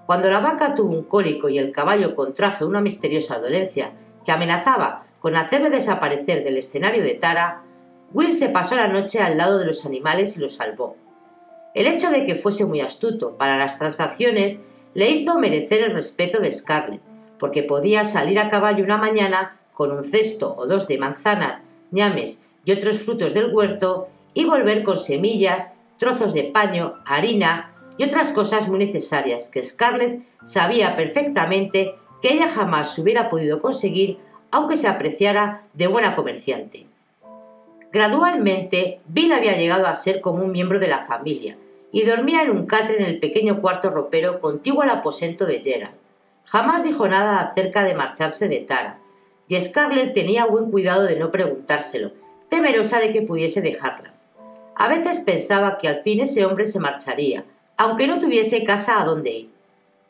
[0.05, 3.91] Cuando la vaca tuvo un cólico y el caballo contrajo una misteriosa dolencia
[4.25, 7.61] que amenazaba con hacerle desaparecer del escenario de Tara,
[8.11, 10.95] Will se pasó la noche al lado de los animales y los salvó.
[11.75, 14.57] El hecho de que fuese muy astuto para las transacciones
[14.95, 17.01] le hizo merecer el respeto de Scarlett,
[17.37, 21.61] porque podía salir a caballo una mañana con un cesto o dos de manzanas,
[21.91, 28.03] ñames y otros frutos del huerto y volver con semillas, trozos de paño, harina y
[28.03, 34.17] otras cosas muy necesarias que Scarlett sabía perfectamente que ella jamás hubiera podido conseguir
[34.51, 36.85] aunque se apreciara de buena comerciante.
[37.93, 41.55] Gradualmente, Bill había llegado a ser como un miembro de la familia
[41.93, 45.95] y dormía en un catre en el pequeño cuarto ropero contiguo al aposento de Gerald.
[46.43, 48.99] Jamás dijo nada acerca de marcharse de Tara,
[49.49, 52.11] y Scarlett tenía buen cuidado de no preguntárselo,
[52.49, 54.29] temerosa de que pudiese dejarlas.
[54.75, 57.43] A veces pensaba que al fin ese hombre se marcharía,
[57.75, 59.49] aunque no tuviese casa a donde ir.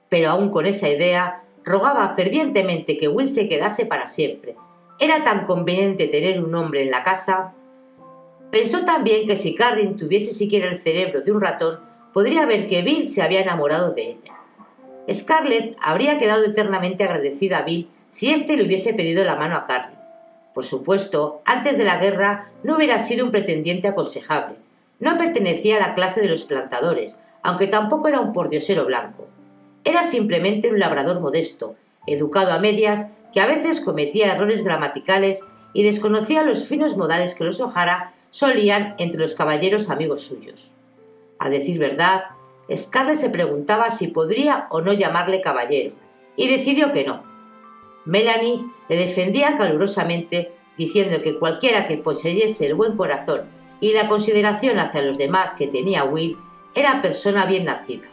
[0.10, 4.58] Pero aún con esa idea, rogaba fervientemente que Will se quedase para siempre.
[5.00, 7.54] Era tan conveniente tener un hombre en la casa.
[8.52, 11.80] Pensó también que si Carrin tuviese siquiera el cerebro de un ratón,
[12.14, 14.34] podría ver que Bill se había enamorado de ella.
[15.10, 19.66] Scarlett habría quedado eternamente agradecida a Bill si éste le hubiese pedido la mano a
[19.66, 19.98] Carrie.
[20.54, 24.56] Por supuesto, antes de la guerra no hubiera sido un pretendiente aconsejable.
[25.00, 29.28] No pertenecía a la clase de los plantadores, aunque tampoco era un pordiosero blanco.
[29.84, 35.42] Era simplemente un labrador modesto, educado a medias, que a veces cometía errores gramaticales
[35.74, 40.72] y desconocía los finos modales que los O'Hara solían entre los caballeros amigos suyos.
[41.38, 42.24] A decir verdad,
[42.76, 45.96] Scarlett se preguntaba si podría o no llamarle caballero,
[46.36, 47.29] y decidió que no.
[48.06, 53.42] Melanie le defendía calurosamente, diciendo que cualquiera que poseyese el buen corazón
[53.82, 56.38] y la consideración hacia los demás que tenía Will
[56.76, 58.08] era persona bien nacida.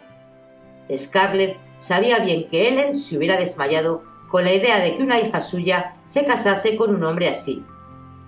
[0.95, 5.41] Scarlett sabía bien que Ellen se hubiera desmayado con la idea de que una hija
[5.41, 7.65] suya se casase con un hombre así.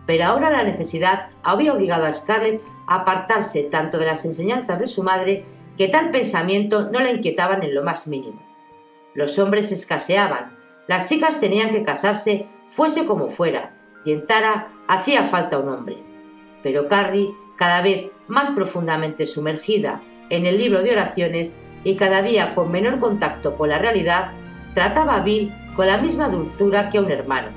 [0.06, 4.86] Pero ahora la necesidad había obligado a Scarlett a apartarse tanto de las enseñanzas de
[4.86, 5.44] su madre
[5.76, 8.42] que tal pensamiento no la inquietaban en lo más mínimo.
[9.14, 10.57] Los hombres escaseaban,
[10.88, 15.98] las chicas tenían que casarse fuese como fuera, y en Tara hacía falta un hombre.
[16.62, 22.56] Pero Carrie, cada vez más profundamente sumergida en el libro de oraciones, y cada día
[22.56, 24.32] con menor contacto con la realidad,
[24.74, 27.48] trataba a Bill con la misma dulzura que a un hermano,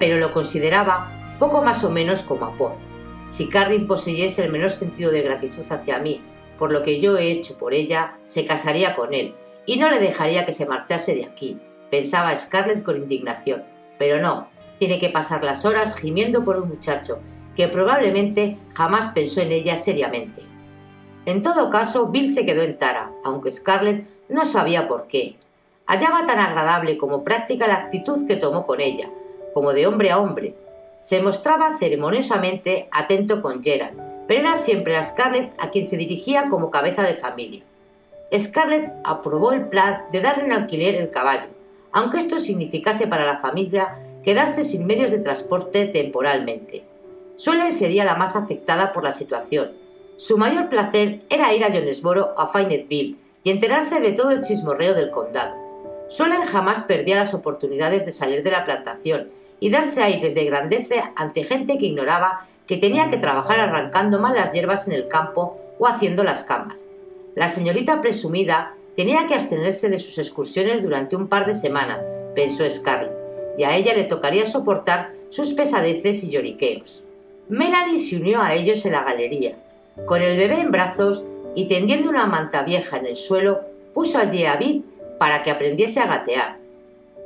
[0.00, 2.76] pero lo consideraba poco más o menos como a
[3.28, 6.20] Si Carrie poseyese el menor sentido de gratitud hacia mí
[6.60, 9.98] por lo que yo he hecho por ella, se casaría con él y no le
[9.98, 11.58] dejaría que se marchase de aquí,
[11.90, 13.64] pensaba Scarlett con indignación.
[13.98, 17.18] Pero no, tiene que pasar las horas gimiendo por un muchacho
[17.54, 20.42] que probablemente jamás pensó en ella seriamente.
[21.26, 25.36] En todo caso, Bill se quedó en Tara, aunque Scarlett no sabía por qué.
[25.86, 29.10] Hallaba tan agradable como práctica la actitud que tomó con ella,
[29.52, 30.54] como de hombre a hombre.
[31.00, 36.48] Se mostraba ceremoniosamente atento con Gerald, pero era siempre a Scarlett a quien se dirigía
[36.48, 37.62] como cabeza de familia.
[38.32, 41.48] Scarlett aprobó el plan de darle en alquiler el caballo,
[41.92, 46.84] aunque esto significase para la familia quedarse sin medios de transporte temporalmente.
[47.36, 49.70] Suelen sería la más afectada por la situación,
[50.20, 54.92] su mayor placer era ir a Jonesboro a Fayetteville y enterarse de todo el chismorreo
[54.92, 55.54] del condado.
[56.10, 59.30] Solén jamás perdía las oportunidades de salir de la plantación
[59.60, 64.52] y darse aires de grandeza ante gente que ignoraba que tenía que trabajar arrancando malas
[64.52, 66.86] hierbas en el campo o haciendo las camas.
[67.34, 72.68] La señorita presumida tenía que abstenerse de sus excursiones durante un par de semanas, pensó
[72.68, 73.12] Scarlett,
[73.56, 77.04] y a ella le tocaría soportar sus pesadeces y lloriqueos.
[77.48, 79.56] Melanie se unió a ellos en la galería.
[80.06, 81.24] Con el bebé en brazos
[81.54, 83.60] y tendiendo una manta vieja en el suelo,
[83.92, 84.82] puso allí a Vid
[85.18, 86.56] para que aprendiese a gatear.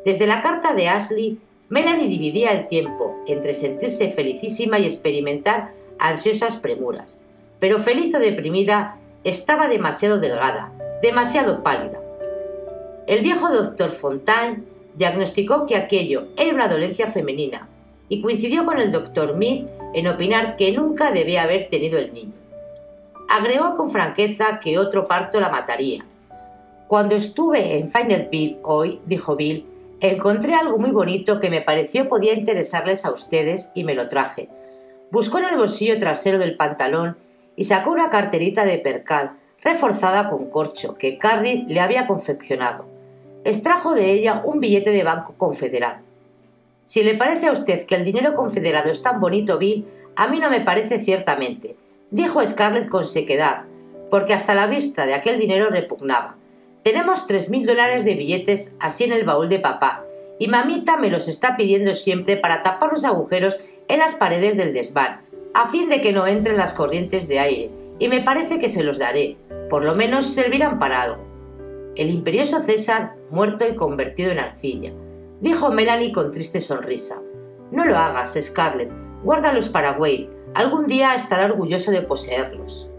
[0.04, 1.38] Desde la carta de Ashley
[1.68, 7.18] Melanie dividía el tiempo entre sentirse felicísima y experimentar ansiosas premuras,
[7.58, 10.72] pero feliz o deprimida estaba demasiado delgada,
[11.04, 12.00] demasiado pálida.
[13.06, 17.68] El viejo doctor Fontaine diagnosticó que aquello era una dolencia femenina
[18.08, 22.32] y coincidió con el doctor Mead en opinar que nunca debía haber tenido el niño.
[23.28, 26.06] Agregó con franqueza que otro parto la mataría.
[26.88, 27.90] Cuando estuve en
[28.30, 29.66] Bill hoy, dijo Bill,
[30.00, 34.48] Encontré algo muy bonito que me pareció podía interesarles a ustedes y me lo traje.
[35.10, 37.18] Buscó en el bolsillo trasero del pantalón
[37.56, 42.84] y sacó una carterita de percal reforzada con corcho que Carrie le había confeccionado.
[43.44, 46.02] Extrajo de ella un billete de banco confederado.
[46.84, 49.86] Si le parece a usted que el dinero confederado es tan bonito, Bill,
[50.16, 51.76] a mí no me parece ciertamente,
[52.10, 53.62] dijo Scarlett con sequedad,
[54.10, 56.36] porque hasta la vista de aquel dinero repugnaba.
[56.82, 60.04] Tenemos tres mil dólares de billetes así en el baúl de papá,
[60.38, 63.58] y mamita me los está pidiendo siempre para tapar los agujeros
[63.88, 65.22] en las paredes del desván,
[65.54, 68.82] a fin de que no entren las corrientes de aire, y me parece que se
[68.82, 69.36] los daré,
[69.70, 71.24] por lo menos servirán para algo.
[71.96, 74.92] El imperioso César, muerto y convertido en arcilla,
[75.40, 77.20] dijo Melanie con triste sonrisa.
[77.70, 78.90] No lo hagas, Scarlett,
[79.22, 82.90] guárdalos para Wade, algún día estará orgulloso de poseerlos.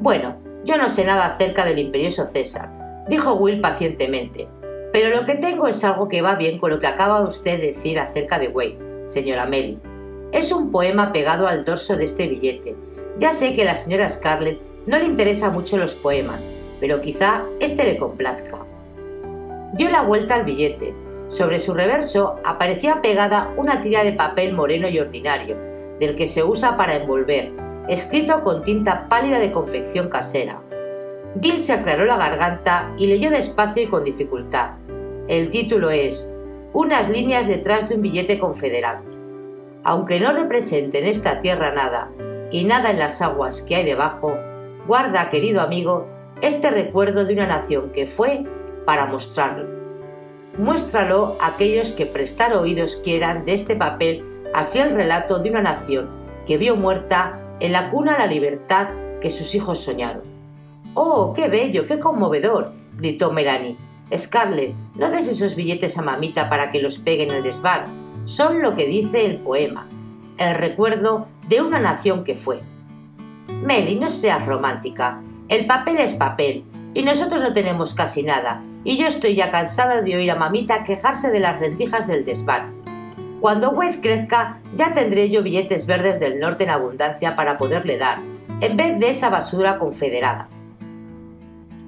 [0.00, 4.48] Bueno, yo no sé nada acerca del imperioso César, dijo Will pacientemente.
[4.92, 7.72] Pero lo que tengo es algo que va bien con lo que acaba usted de
[7.72, 9.78] decir acerca de Wade, señora Melly.
[10.32, 12.76] Es un poema pegado al dorso de este billete.
[13.18, 16.42] Ya sé que a la señora Scarlett no le interesan mucho los poemas,
[16.78, 18.58] pero quizá este le complazca.
[19.74, 20.94] Dio la vuelta al billete.
[21.28, 25.56] Sobre su reverso aparecía pegada una tira de papel moreno y ordinario,
[25.98, 27.50] del que se usa para envolver,
[27.88, 30.62] escrito con tinta pálida de confección casera.
[31.34, 34.76] Bill se aclaró la garganta y leyó despacio y con dificultad.
[35.26, 36.26] El título es
[36.72, 39.02] Unas líneas detrás de un billete confederado.
[39.82, 42.10] Aunque no represente en esta tierra nada
[42.50, 44.38] y nada en las aguas que hay debajo,
[44.86, 46.06] guarda, querido amigo,
[46.40, 48.44] este recuerdo de una nación que fue
[48.86, 49.66] para mostrarlo.
[50.56, 54.24] Muéstralo a aquellos que prestar oídos quieran de este papel
[54.54, 56.08] al fiel relato de una nación
[56.46, 58.88] que vio muerta en la cuna la libertad
[59.20, 60.22] que sus hijos soñaron.
[60.94, 62.72] ¡Oh, qué bello, qué conmovedor!
[62.96, 63.76] gritó Melanie.
[64.16, 67.84] Scarlett, no des esos billetes a mamita para que los pegue en el desván.
[68.24, 69.88] Son lo que dice el poema,
[70.38, 72.62] el recuerdo de una nación que fue.
[73.48, 75.20] Meli, no seas romántica.
[75.48, 76.64] El papel es papel,
[76.94, 80.84] y nosotros no tenemos casi nada, y yo estoy ya cansada de oír a mamita
[80.84, 82.74] quejarse de las rendijas del desván.
[83.40, 88.18] Cuando Wade crezca, ya tendré yo billetes verdes del norte en abundancia para poderle dar,
[88.60, 90.48] en vez de esa basura confederada.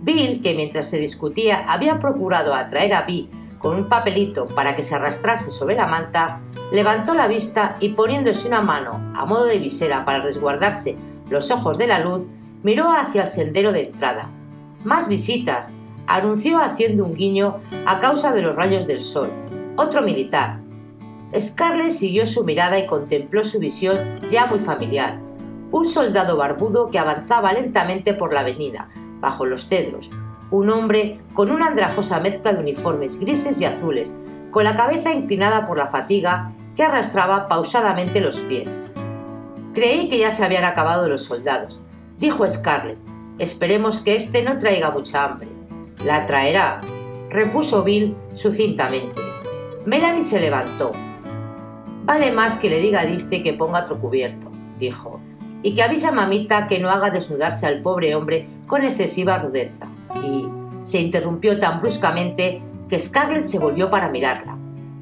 [0.02, 3.28] Bill, que mientras se discutía había procurado atraer a Vi
[3.60, 6.40] con un papelito para que se arrastrase sobre la manta,
[6.72, 10.96] levantó la vista y poniéndose una mano a modo de visera para resguardarse
[11.28, 12.22] los ojos de la luz,
[12.62, 14.30] miró hacia el sendero de entrada.
[14.82, 15.72] Más visitas,
[16.06, 19.30] anunció haciendo un guiño a causa de los rayos del sol.
[19.76, 20.58] Otro militar.
[21.38, 25.20] Scarlett siguió su mirada y contempló su visión ya muy familiar.
[25.70, 28.88] Un soldado barbudo que avanzaba lentamente por la avenida,
[29.20, 30.10] bajo los cedros,
[30.50, 34.14] un hombre con una andrajosa mezcla de uniformes grises y azules,
[34.50, 38.90] con la cabeza inclinada por la fatiga que arrastraba pausadamente los pies.
[39.74, 41.80] Creí que ya se habían acabado los soldados,
[42.18, 42.98] dijo Scarlett.
[43.38, 45.48] Esperemos que éste no traiga mucha hambre.
[46.04, 46.80] La traerá,
[47.30, 49.20] repuso Bill sucintamente.
[49.86, 50.92] Melanie se levantó.
[52.04, 55.20] Vale más que le diga Dice que ponga otro cubierto, dijo
[55.62, 59.86] y que avisa a mamita que no haga desnudarse al pobre hombre con excesiva rudeza.
[60.22, 60.48] Y
[60.82, 64.56] se interrumpió tan bruscamente que Scarlett se volvió para mirarla.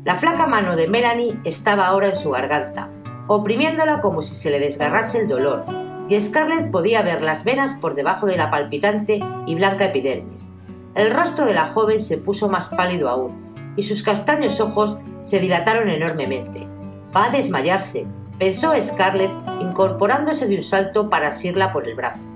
[0.05, 2.89] La flaca mano de Melanie estaba ahora en su garganta,
[3.27, 5.65] oprimiéndola como si se le desgarrase el dolor,
[6.09, 10.49] y Scarlett podía ver las venas por debajo de la palpitante y blanca epidermis.
[10.95, 15.41] El rostro de la joven se puso más pálido aún, y sus castaños ojos se
[15.41, 16.67] dilataron enormemente.
[17.15, 18.07] Va a desmayarse,
[18.39, 19.31] pensó Scarlett
[19.61, 22.27] incorporándose de un salto para asirla por el brazo.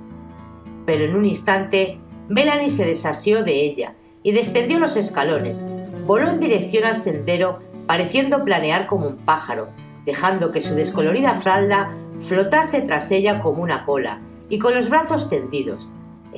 [0.85, 1.99] Pero en un instante,
[2.33, 5.63] Melanie se desasió de ella y descendió los escalones,
[6.07, 9.69] voló en dirección al sendero pareciendo planear como un pájaro,
[10.07, 14.19] dejando que su descolorida falda flotase tras ella como una cola
[14.49, 15.91] y con los brazos tendidos.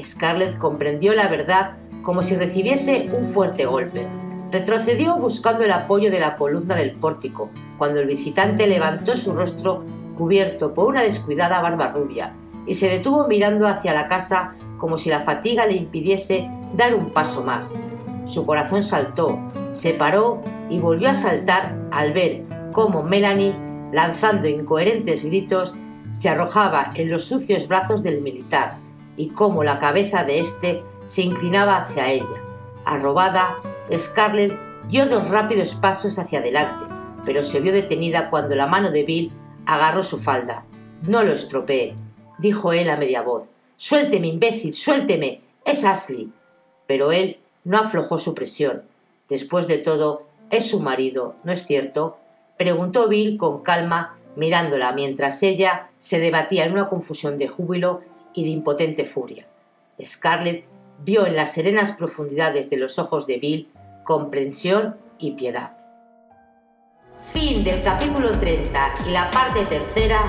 [0.03, 4.09] Scarlett comprendió la verdad como si recibiese un fuerte golpe.
[4.51, 9.85] Retrocedió buscando el apoyo de la columna del pórtico, cuando el visitante levantó su rostro
[10.19, 12.33] cubierto por una descuidada barba rubia
[12.67, 14.55] y se detuvo mirando hacia la casa
[14.85, 17.81] como si la fatiga le impidiese dar un paso más.
[18.27, 19.39] Su corazón saltó,
[19.71, 23.57] se paró y volvió a saltar al ver cómo Melanie,
[23.93, 25.75] lanzando incoherentes gritos,
[26.11, 28.75] se arrojaba en los sucios brazos del militar
[29.17, 32.43] y cómo la cabeza de éste se inclinaba hacia ella.
[32.85, 33.57] Arrobada,
[33.91, 34.53] Scarlett
[34.91, 36.85] dio dos rápidos pasos hacia adelante,
[37.25, 39.33] pero se vio detenida cuando la mano de Bill
[39.65, 40.67] agarró su falda.
[41.01, 41.97] No lo estropee,
[42.39, 43.54] dijo él a media voz.
[43.77, 45.41] Suélteme, imbécil, suélteme.
[45.65, 46.31] Es Ashley.
[46.87, 48.83] Pero él no aflojó su presión.
[49.29, 52.19] Después de todo, es su marido, ¿no es cierto?
[52.57, 58.03] preguntó Bill con calma, mirándola mientras ella se debatía en una confusión de júbilo
[58.33, 59.47] y de impotente furia.
[60.03, 60.65] Scarlett
[61.05, 63.69] vio en las serenas profundidades de los ojos de Bill
[64.05, 65.77] comprensión y piedad.
[67.33, 70.21] Fin del capítulo 30 y la parte tercera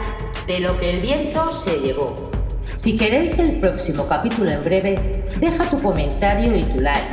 [0.47, 2.34] de lo que el viento se llevó.
[2.76, 7.07] Si queréis el próximo capítulo en breve, deja tu comentario y tu like.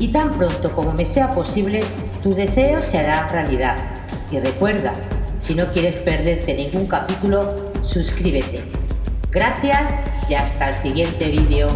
[0.00, 1.84] Y tan pronto como me sea posible,
[2.22, 3.76] tus deseos se harán realidad.
[4.32, 4.92] Y recuerda,
[5.38, 8.64] si no quieres perderte ningún capítulo, suscríbete.
[9.30, 11.68] Gracias y hasta el siguiente vídeo.